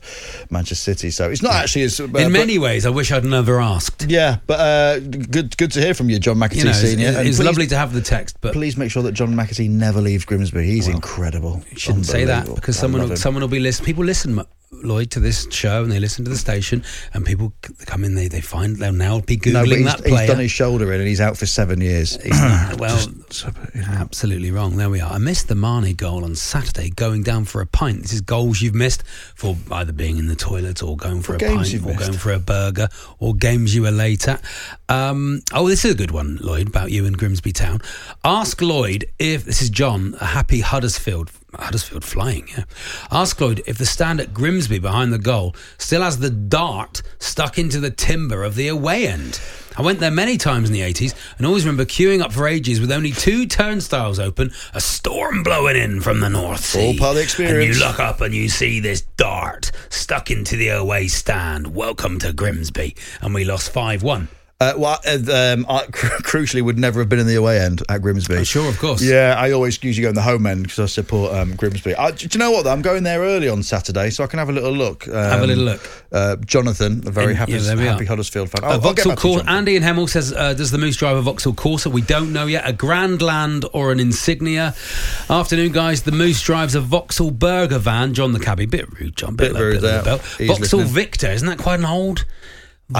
[0.49, 1.12] Manchester City.
[1.12, 4.06] So it's not actually as uh, in but- many ways, I wish I'd never asked.
[4.08, 7.08] Yeah, but uh, good good to hear from you, John McAtee You know, Senior.
[7.10, 9.34] it's, And it's please- lovely to have the text, but Please make sure that John
[9.36, 10.64] McAtee never leaves Grimsby.
[10.64, 11.62] He's incredible.
[11.70, 13.88] You shouldn't say that because I someone will, someone will be listening.
[13.88, 14.39] People listen,
[14.74, 16.82] Lloyd, to this show and they listen to the station,
[17.14, 17.52] and people
[17.86, 18.16] come in.
[18.16, 21.02] They they find they'll now be No, googling he's, that he's done his shoulder in
[21.02, 22.18] and he's out for seven years.
[22.26, 23.46] Not- well, Just-
[23.76, 24.78] absolutely wrong.
[24.78, 25.12] There we are.
[25.12, 28.02] I missed the Marnie goal on Saturday, going down for a pint.
[28.04, 29.04] This is goals you've missed
[29.36, 32.00] for either being in the toilet or going for a pint or missed?
[32.00, 32.88] going for a burger
[33.20, 34.42] or games you were late at.
[34.88, 37.82] Um, oh, this is a good one, Lloyd, about you in Grimsby Town.
[38.24, 41.30] Ask Lloyd if this is John, a happy Huddersfield.
[41.54, 42.64] Huddersfield flying, yeah.
[43.12, 47.58] Ask Lloyd if the stand at Grimsby behind the goal still has the dart stuck
[47.58, 49.39] into the timber of the away end.
[49.78, 52.80] I went there many times in the 80s and always remember queuing up for ages
[52.80, 56.88] with only two turnstiles open, a storm blowing in from the North Sea.
[56.88, 57.66] All part of the experience.
[57.66, 61.74] And you look up and you see this dart stuck into the away stand.
[61.76, 62.95] Welcome to Grimsby.
[63.22, 64.28] And we lost 5 1.
[64.62, 68.03] Uh, well, uh, um, I, crucially, would never have been in the away end at
[68.03, 68.36] Grimsby.
[68.36, 69.01] Oh, sure, of course.
[69.01, 71.95] Yeah, I always usually go in the home end because I support um, Grimsby.
[71.95, 72.66] I, do you know what?
[72.66, 72.72] Though?
[72.72, 75.07] I'm going there early on Saturday, so I can have a little look.
[75.07, 75.89] Um, Have a little look.
[76.12, 78.05] Uh, Jonathan, a very And- happy, yeah, happy.
[78.05, 78.64] Huddersfield fan.
[78.64, 79.47] I'll- I'll Vauxhall Corsa.
[79.47, 82.45] Andy and Hemel says, uh, "Does the Moose drive a Vauxhall Corsa?" We don't know
[82.45, 82.70] yet.
[82.70, 84.76] A Grandland or an Insignia.
[85.28, 86.03] Afternoon, guys.
[86.03, 88.14] The Moose drives a Vauxhall Burger van.
[88.14, 89.36] John the cabbie, bit rude, John.
[89.36, 90.03] Bit, Bit rude there.
[90.03, 90.22] belt.
[90.22, 90.86] Vauxhall listening.
[90.88, 91.32] Victor.
[91.32, 92.26] Isn't that quite an old?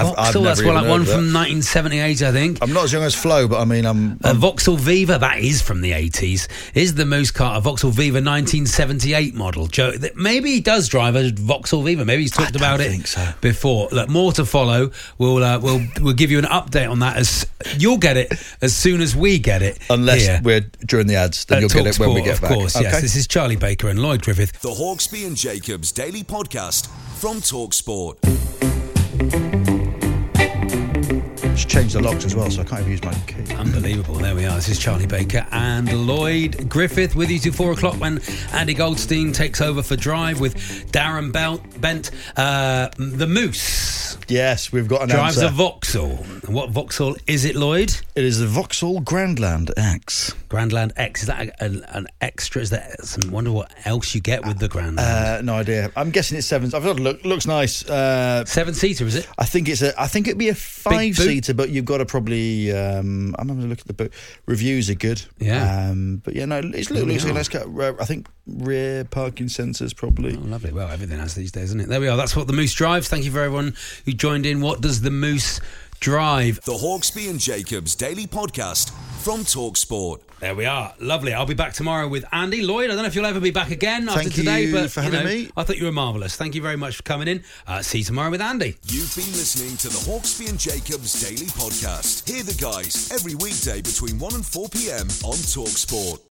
[0.00, 2.58] I've- I've that's never quite even like one from 1978, I think.
[2.62, 4.18] I'm not as young as Flo, but I mean, I'm.
[4.24, 8.20] A Vauxhall Viva, that is from the 80s, is the Moose car, a Vauxhall Viva
[8.20, 9.66] 1978 model.
[9.66, 12.04] Joe, th- maybe he does drive a Vauxhall Viva.
[12.04, 13.26] Maybe he's talked don't about it think so.
[13.40, 13.88] before.
[13.92, 14.90] Look, more to follow.
[15.18, 17.16] We'll, uh, we'll, we'll give you an update on that.
[17.16, 17.46] As
[17.78, 19.78] You'll get it as soon as we get it.
[19.88, 22.34] Unless here we're during the ads, then at you'll get it when we TalkSport, get
[22.34, 22.50] of back.
[22.52, 22.92] course, yes.
[22.92, 23.00] Okay.
[23.02, 24.60] This is Charlie Baker and Lloyd Griffith.
[24.62, 26.88] The Hawksbee and Jacobs Daily Podcast
[27.20, 28.18] from Talksport.
[31.62, 33.54] Just change the locks as well, so I can't even use my key.
[33.54, 34.14] Unbelievable.
[34.16, 34.56] There we are.
[34.56, 38.20] This is Charlie Baker and Lloyd Griffith with you to four o'clock when
[38.52, 40.56] Andy Goldstein takes over for Drive with
[40.90, 44.18] Darren Belt, Bent, uh, the Moose.
[44.28, 45.48] Yes, we've got an Drives answer.
[45.52, 46.16] a Vauxhall.
[46.46, 47.94] What Vauxhall is it, Lloyd?
[48.14, 50.34] It is the Vauxhall Grandland X.
[50.48, 51.22] Grandland X.
[51.22, 52.60] Is that a, an, an extra?
[52.62, 53.30] Is that some?
[53.30, 54.98] Wonder what else you get with the Grandland.
[55.38, 55.90] Uh, no idea.
[55.96, 56.72] I'm guessing it's seven.
[56.74, 57.24] I've got to look.
[57.24, 57.88] Looks nice.
[57.88, 59.28] Uh, Seven seater, is it?
[59.38, 59.98] I think it's a.
[60.00, 62.72] I think it'd be a five seater, but you've got to probably.
[62.72, 64.12] Um, I'm having a look at the book.
[64.46, 65.22] Reviews are good.
[65.38, 65.88] Yeah.
[65.90, 67.68] Um, but yeah, no, it's There look, we looks like a are.
[67.68, 67.98] nice.
[67.98, 70.36] Uh, I think rear parking sensors probably.
[70.36, 70.72] Oh, lovely.
[70.72, 71.88] Well, everything has these days, isn't it?
[71.88, 72.16] There we are.
[72.16, 73.08] That's what the Moose drives.
[73.08, 73.74] Thank you for everyone
[74.04, 74.60] who joined in.
[74.60, 75.60] What does the Moose
[76.02, 76.60] drive?
[76.62, 78.90] The Hawksbee and Jacobs Daily Podcast
[79.22, 80.20] from Talksport.
[80.40, 80.92] There we are.
[80.98, 81.32] Lovely.
[81.32, 82.86] I'll be back tomorrow with Andy Lloyd.
[82.86, 85.00] I don't know if you'll ever be back again after Thank today, you but for
[85.00, 85.50] you having know, me.
[85.56, 86.34] I thought you were marvellous.
[86.34, 87.44] Thank you very much for coming in.
[87.68, 88.76] Uh, see you tomorrow with Andy.
[88.88, 92.28] You've been listening to the Hawksbee and Jacobs Daily Podcast.
[92.28, 95.06] Hear the guys every weekday between 1 and 4 p.m.
[95.22, 96.31] on Talksport.